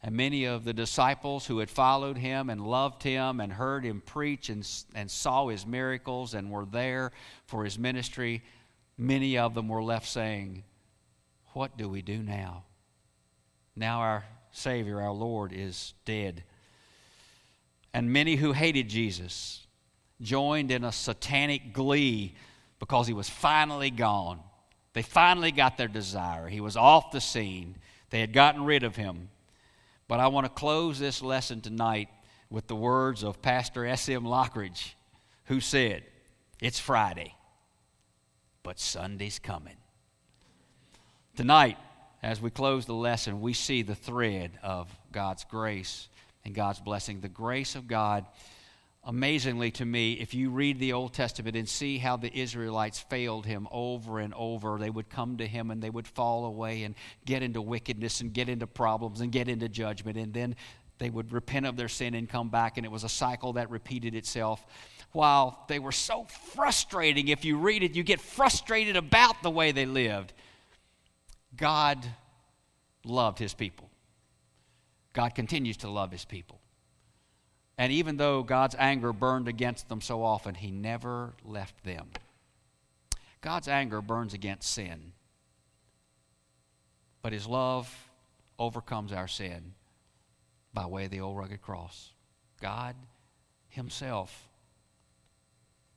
and 0.03 0.17
many 0.17 0.45
of 0.45 0.65
the 0.65 0.73
disciples 0.73 1.47
who 1.47 1.61
had 1.61 1.71
followed 1.71 2.19
him 2.19 2.51
and 2.51 2.67
loved 2.67 3.05
him 3.05 3.41
and 3.41 3.53
heard 3.53 3.85
him 3.85 4.03
preach 4.05 4.49
and, 4.49 4.69
and 4.95 5.11
saw 5.11 5.49
his 5.49 5.65
miracles 5.65 6.35
and 6.35 6.51
were 6.51 6.65
there 6.65 7.13
for 7.47 7.65
his 7.65 7.79
ministry. 7.79 8.43
Many 8.99 9.39
of 9.39 9.55
them 9.55 9.69
were 9.69 9.83
left 9.83 10.09
saying, 10.09 10.65
what 11.53 11.77
do 11.77 11.89
we 11.89 12.03
do 12.03 12.19
now? 12.19 12.65
Now 13.77 14.01
our 14.01 14.25
Savior, 14.51 15.01
our 15.01 15.13
Lord, 15.13 15.53
is 15.53 15.95
dead. 16.05 16.43
And 17.95 18.13
many 18.13 18.37
who 18.37 18.53
hated 18.53 18.89
Jesus 18.89 19.67
joined 20.21 20.71
in 20.71 20.83
a 20.83 20.93
satanic 20.93 21.73
glee 21.73 22.35
because 22.79 23.07
he 23.07 23.13
was 23.13 23.29
finally 23.29 23.91
gone. 23.91 24.41
They 24.95 25.03
finally 25.03 25.53
got 25.53 25.77
their 25.77 25.89
desire. 25.89 26.49
He 26.49 26.61
was 26.61 26.77
off 26.77 27.13
the 27.13 27.21
scene, 27.21 27.77
they 28.11 28.21
had 28.21 28.33
gotten 28.33 28.65
rid 28.65 28.83
of 28.83 28.97
him. 28.97 29.29
But 30.13 30.21
I 30.21 30.29
want 30.29 30.45
to 30.45 30.51
close 30.51 30.99
this 30.99 31.23
lesson 31.23 31.63
tonight 31.63 32.11
with 32.51 32.67
the 32.67 32.77
words 32.77 33.23
of 33.25 33.41
Pastor 33.41 33.87
S.M. 33.87 34.25
Lockridge, 34.25 34.93
who 35.47 35.59
said, 35.59 36.03
It's 36.61 36.79
Friday, 36.79 37.35
but 38.63 38.79
Sunday's 38.79 39.39
coming. 39.39 39.79
Tonight, 41.35 41.79
as 42.23 42.43
we 42.43 42.51
close 42.51 42.85
the 42.85 42.93
lesson, 42.93 43.41
we 43.41 43.55
see 43.55 43.81
the 43.81 43.95
thread 43.95 44.51
of 44.63 44.95
God's 45.13 45.45
grace 45.45 46.11
and 46.45 46.55
God's 46.55 46.81
blessing. 46.81 47.23
The 47.23 47.31
grace 47.31 47.75
of 47.75 47.89
God, 47.89 48.27
amazingly 49.05 49.71
to 49.73 49.85
me, 49.85 50.13
if 50.15 50.33
you 50.33 50.51
read 50.51 50.79
the 50.79 50.93
Old 50.93 51.13
Testament 51.13 51.57
and 51.57 51.69
see 51.69 51.99
how 51.99 52.17
the 52.17 52.37
Israelites 52.37 53.01
failed 53.01 53.47
him 53.47 53.67
over 53.71 54.21
and 54.21 54.33
over, 54.35 54.79
they 54.79 54.91
would 54.91 55.11
come 55.11 55.39
to 55.39 55.47
him 55.47 55.71
and 55.71 55.83
they 55.83 55.91
would 55.91 56.07
fall 56.07 56.45
away 56.45 56.85
and 56.85 56.95
get 57.25 57.43
into 57.43 57.61
wickedness 57.61 58.21
and 58.21 58.33
get 58.33 58.49
into 58.49 58.67
problems 58.67 59.21
and 59.21 59.33
get 59.33 59.49
into 59.49 59.69
judgment. 59.69 60.17
And 60.17 60.33
then 60.33 60.55
they 60.99 61.11
would 61.11 61.33
repent 61.33 61.67
of 61.67 61.77
their 61.77 61.89
sin 61.89 62.15
and 62.15 62.29
come 62.29 62.49
back, 62.49 62.77
and 62.77 62.87
it 62.87 62.93
was 62.93 63.03
a 63.03 63.09
cycle 63.09 63.55
that 63.55 63.71
repeated 63.71 64.15
itself. 64.15 64.65
While 65.11 65.65
they 65.69 65.81
were 65.81 65.93
so 65.93 66.27
frustrating, 66.55 67.29
if 67.29 67.45
you 67.45 67.59
read 67.59 67.83
it, 67.83 67.97
you 67.97 68.05
get 68.05 68.21
frustrated 68.21 68.97
about 68.97 69.43
the 69.43 69.51
way 69.51 69.73
they 69.73 69.85
lived. 69.85 70.33
God 71.57 71.99
loved 73.05 73.39
his 73.39 73.53
people. 73.53 73.91
God 75.13 75.35
continues 75.35 75.79
to 75.79 75.91
love 75.91 76.13
his 76.13 76.25
people. 76.25 76.62
And 77.79 77.93
even 77.93 78.17
though 78.17 78.43
God's 78.43 78.77
anger 78.79 79.13
burned 79.13 79.49
against 79.49 79.89
them 79.89 80.01
so 80.01 80.23
often, 80.23 80.55
he 80.55 80.71
never 80.71 81.35
left 81.45 81.85
them. 81.85 82.09
God's 83.41 83.69
anger 83.69 84.01
burns 84.01 84.35
against 84.35 84.71
sin, 84.71 85.13
but 87.23 87.33
his 87.33 87.47
love 87.47 87.93
overcomes 88.59 89.13
our 89.13 89.27
sin 89.27 89.75
by 90.73 90.87
way 90.87 91.07
of 91.07 91.11
the 91.11 91.21
old 91.21 91.37
rugged 91.37 91.61
cross. 91.61 92.11
God 92.61 92.95
himself 93.69 94.49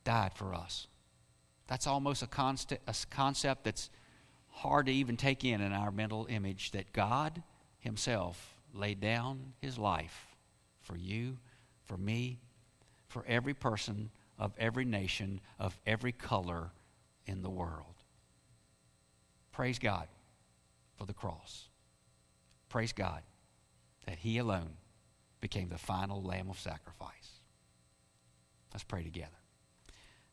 died 0.06 0.32
for 0.34 0.54
us. 0.54 0.88
That's 1.68 1.88
almost 1.88 2.24
a, 2.24 2.28
const- 2.28 2.72
a 2.72 2.96
concept 3.10 3.66
that's 3.66 3.90
hard 4.50 4.86
to 4.86 4.94
even 4.94 5.18
take 5.18 5.44
in 5.44 5.60
in 5.60 5.74
our 5.74 5.92
mental 5.92 6.26
image 6.30 6.72
that 6.72 6.94
God 6.94 7.44
Himself 7.80 8.58
laid 8.74 9.02
down 9.02 9.54
His 9.62 9.78
life 9.78 10.36
for 10.82 10.96
you, 10.96 11.38
for 11.86 11.98
me, 11.98 12.40
for 13.08 13.24
every 13.28 13.54
person 13.54 14.10
of 14.38 14.54
every 14.58 14.86
nation, 14.86 15.40
of 15.60 15.80
every 15.86 16.12
color 16.12 16.72
in 17.26 17.42
the 17.42 17.50
world. 17.50 17.96
Praise 19.52 19.80
God 19.80 20.08
for 20.98 21.06
the 21.06 21.14
cross. 21.14 21.70
Praise 22.70 22.92
God 22.92 23.22
that 24.06 24.20
He 24.20 24.38
alone 24.38 24.74
became 25.40 25.70
the 25.70 25.78
final 25.78 26.22
lamb 26.22 26.50
of 26.50 26.60
sacrifice. 26.60 27.40
Let's 28.74 28.84
pray 28.84 29.04
together. 29.04 29.30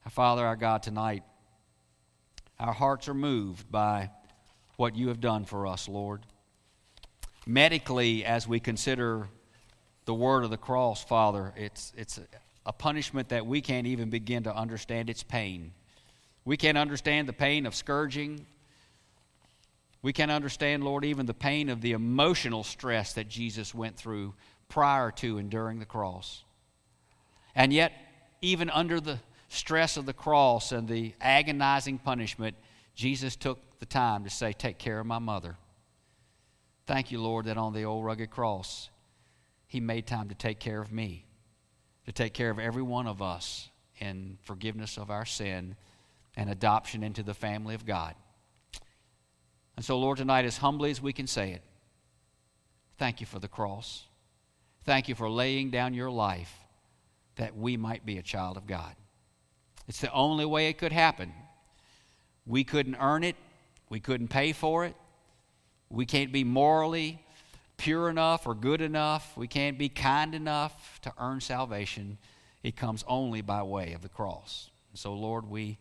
Our 0.04 0.10
Father, 0.10 0.44
our 0.44 0.56
God, 0.56 0.82
tonight, 0.82 1.22
our 2.58 2.72
hearts 2.72 3.08
are 3.08 3.14
moved 3.14 3.70
by 3.70 4.10
what 4.76 4.96
you 4.96 5.08
have 5.08 5.20
done 5.20 5.44
for 5.44 5.66
us, 5.66 5.88
Lord. 5.88 6.26
Medically, 7.46 8.24
as 8.24 8.48
we 8.48 8.58
consider 8.58 9.28
the 10.04 10.14
word 10.14 10.44
of 10.44 10.50
the 10.50 10.56
cross, 10.56 11.04
Father, 11.04 11.52
it's, 11.56 11.92
it's 11.96 12.20
a 12.66 12.72
punishment 12.72 13.28
that 13.30 13.46
we 13.46 13.60
can't 13.60 13.86
even 13.86 14.10
begin 14.10 14.44
to 14.44 14.54
understand 14.54 15.10
its 15.10 15.22
pain. 15.22 15.72
We 16.44 16.56
can't 16.56 16.78
understand 16.78 17.28
the 17.28 17.32
pain 17.32 17.66
of 17.66 17.74
scourging. 17.74 18.46
We 20.02 20.12
can't 20.12 20.30
understand, 20.30 20.82
Lord, 20.82 21.04
even 21.04 21.26
the 21.26 21.34
pain 21.34 21.68
of 21.68 21.80
the 21.80 21.92
emotional 21.92 22.64
stress 22.64 23.12
that 23.14 23.28
Jesus 23.28 23.74
went 23.74 23.96
through 23.96 24.34
prior 24.68 25.10
to 25.12 25.38
and 25.38 25.50
during 25.50 25.78
the 25.78 25.84
cross. 25.84 26.42
And 27.54 27.72
yet, 27.72 27.92
even 28.40 28.70
under 28.70 29.00
the 29.00 29.20
stress 29.48 29.96
of 29.96 30.06
the 30.06 30.12
cross 30.12 30.72
and 30.72 30.88
the 30.88 31.14
agonizing 31.20 31.98
punishment, 31.98 32.56
Jesus 32.94 33.36
took 33.36 33.58
the 33.78 33.86
time 33.86 34.24
to 34.24 34.30
say, 34.30 34.52
Take 34.52 34.78
care 34.78 34.98
of 34.98 35.06
my 35.06 35.18
mother. 35.18 35.56
Thank 36.86 37.12
you, 37.12 37.20
Lord, 37.20 37.44
that 37.46 37.56
on 37.56 37.72
the 37.72 37.84
old 37.84 38.04
rugged 38.04 38.30
cross, 38.30 38.90
He 39.72 39.80
made 39.80 40.06
time 40.06 40.28
to 40.28 40.34
take 40.34 40.60
care 40.60 40.82
of 40.82 40.92
me, 40.92 41.24
to 42.04 42.12
take 42.12 42.34
care 42.34 42.50
of 42.50 42.58
every 42.58 42.82
one 42.82 43.06
of 43.06 43.22
us 43.22 43.70
in 44.00 44.36
forgiveness 44.42 44.98
of 44.98 45.10
our 45.10 45.24
sin 45.24 45.76
and 46.36 46.50
adoption 46.50 47.02
into 47.02 47.22
the 47.22 47.32
family 47.32 47.74
of 47.74 47.86
God. 47.86 48.14
And 49.74 49.82
so, 49.82 49.98
Lord, 49.98 50.18
tonight, 50.18 50.44
as 50.44 50.58
humbly 50.58 50.90
as 50.90 51.00
we 51.00 51.14
can 51.14 51.26
say 51.26 51.52
it, 51.52 51.62
thank 52.98 53.22
you 53.22 53.26
for 53.26 53.38
the 53.38 53.48
cross. 53.48 54.04
Thank 54.84 55.08
you 55.08 55.14
for 55.14 55.30
laying 55.30 55.70
down 55.70 55.94
your 55.94 56.10
life 56.10 56.54
that 57.36 57.56
we 57.56 57.78
might 57.78 58.04
be 58.04 58.18
a 58.18 58.22
child 58.22 58.58
of 58.58 58.66
God. 58.66 58.94
It's 59.88 60.02
the 60.02 60.12
only 60.12 60.44
way 60.44 60.68
it 60.68 60.76
could 60.76 60.92
happen. 60.92 61.32
We 62.44 62.62
couldn't 62.62 62.96
earn 62.96 63.24
it, 63.24 63.36
we 63.88 64.00
couldn't 64.00 64.28
pay 64.28 64.52
for 64.52 64.84
it, 64.84 64.96
we 65.88 66.04
can't 66.04 66.30
be 66.30 66.44
morally 66.44 67.24
pure 67.82 68.08
enough 68.08 68.46
or 68.46 68.54
good 68.54 68.80
enough, 68.80 69.36
we 69.36 69.48
can't 69.48 69.76
be 69.76 69.88
kind 69.88 70.36
enough 70.36 71.00
to 71.02 71.12
earn 71.18 71.40
salvation. 71.40 72.16
It 72.62 72.76
comes 72.76 73.04
only 73.08 73.40
by 73.40 73.64
way 73.64 73.92
of 73.92 74.02
the 74.02 74.08
cross. 74.08 74.70
So, 74.94 75.14
Lord, 75.14 75.50
we 75.50 75.78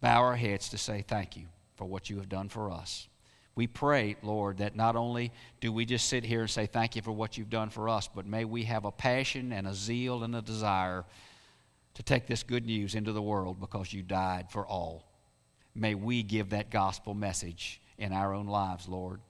bow 0.00 0.22
our 0.22 0.36
heads 0.36 0.70
to 0.70 0.78
say 0.78 1.04
thank 1.06 1.36
you 1.36 1.44
for 1.74 1.84
what 1.84 2.08
you 2.08 2.16
have 2.16 2.30
done 2.30 2.48
for 2.48 2.70
us. 2.70 3.08
We 3.56 3.66
pray, 3.66 4.16
Lord, 4.22 4.56
that 4.58 4.74
not 4.74 4.96
only 4.96 5.32
do 5.60 5.70
we 5.70 5.84
just 5.84 6.08
sit 6.08 6.24
here 6.24 6.40
and 6.40 6.50
say 6.50 6.64
thank 6.64 6.96
you 6.96 7.02
for 7.02 7.12
what 7.12 7.36
you've 7.36 7.50
done 7.50 7.68
for 7.68 7.90
us, 7.90 8.08
but 8.08 8.26
may 8.26 8.46
we 8.46 8.64
have 8.64 8.86
a 8.86 8.90
passion 8.90 9.52
and 9.52 9.66
a 9.66 9.74
zeal 9.74 10.24
and 10.24 10.34
a 10.34 10.40
desire 10.40 11.04
to 11.92 12.02
take 12.02 12.26
this 12.26 12.42
good 12.42 12.64
news 12.64 12.94
into 12.94 13.12
the 13.12 13.22
world 13.22 13.60
because 13.60 13.92
you 13.92 14.02
died 14.02 14.46
for 14.50 14.66
all. 14.66 15.04
May 15.74 15.94
we 15.94 16.22
give 16.22 16.50
that 16.50 16.70
gospel 16.70 17.12
message 17.12 17.82
in 17.98 18.14
our 18.14 18.32
own 18.32 18.46
lives, 18.46 18.88
Lord. 18.88 19.20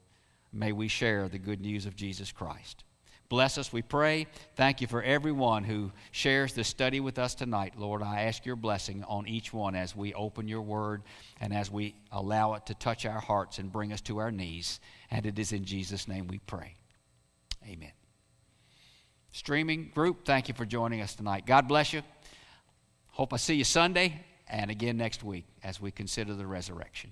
May 0.55 0.73
we 0.73 0.89
share 0.89 1.29
the 1.29 1.39
good 1.39 1.61
news 1.61 1.85
of 1.85 1.97
Jesus 1.97 2.31
Christ. 2.31 2.85
Bless 3.29 3.59
us, 3.59 3.73
we 3.73 3.83
pray. 3.83 4.27
Thank 4.55 4.81
you 4.81 4.87
for 4.87 5.03
everyone 5.03 5.65
who 5.65 5.91
shares 6.13 6.53
this 6.53 6.69
study 6.69 7.01
with 7.01 7.19
us 7.19 7.35
tonight, 7.35 7.75
Lord. 7.77 8.03
I 8.03 8.23
ask 8.23 8.47
your 8.47 8.55
blessing 8.55 9.03
on 9.09 9.27
each 9.27 9.53
one 9.53 9.75
as 9.75 9.97
we 9.97 10.15
open 10.15 10.47
your 10.47 10.63
word 10.63 11.03
and 11.41 11.53
as 11.53 11.71
we 11.71 11.97
allow 12.13 12.55
it 12.55 12.67
to 12.67 12.75
touch 12.75 13.07
our 13.07 13.19
hearts 13.19 13.59
and 13.59 13.73
bring 13.73 13.93
us 13.93 14.01
to 14.03 14.19
our 14.19 14.31
knees. 14.31 14.79
And 15.11 15.27
it 15.27 15.39
is 15.39 15.53
in 15.53 15.65
Jesus' 15.65 16.07
name 16.07 16.29
we 16.29 16.39
pray. 16.39 16.77
Amen. 17.67 17.93
Streaming 19.33 19.91
group, 19.93 20.25
thank 20.25 20.49
you 20.49 20.55
for 20.55 20.67
joining 20.67 21.01
us 21.01 21.17
tonight. 21.17 21.47
God 21.47 21.67
bless 21.67 21.93
you. 21.93 22.03
Hope 23.09 23.33
I 23.33 23.39
see 23.39 23.55
you 23.55 23.65
Sunday 23.65 24.25
and 24.47 24.71
again 24.71 24.97
next 24.97 25.25
week 25.25 25.47
as 25.65 25.81
we 25.81 25.91
consider 25.91 26.35
the 26.35 26.47
resurrection. 26.47 27.11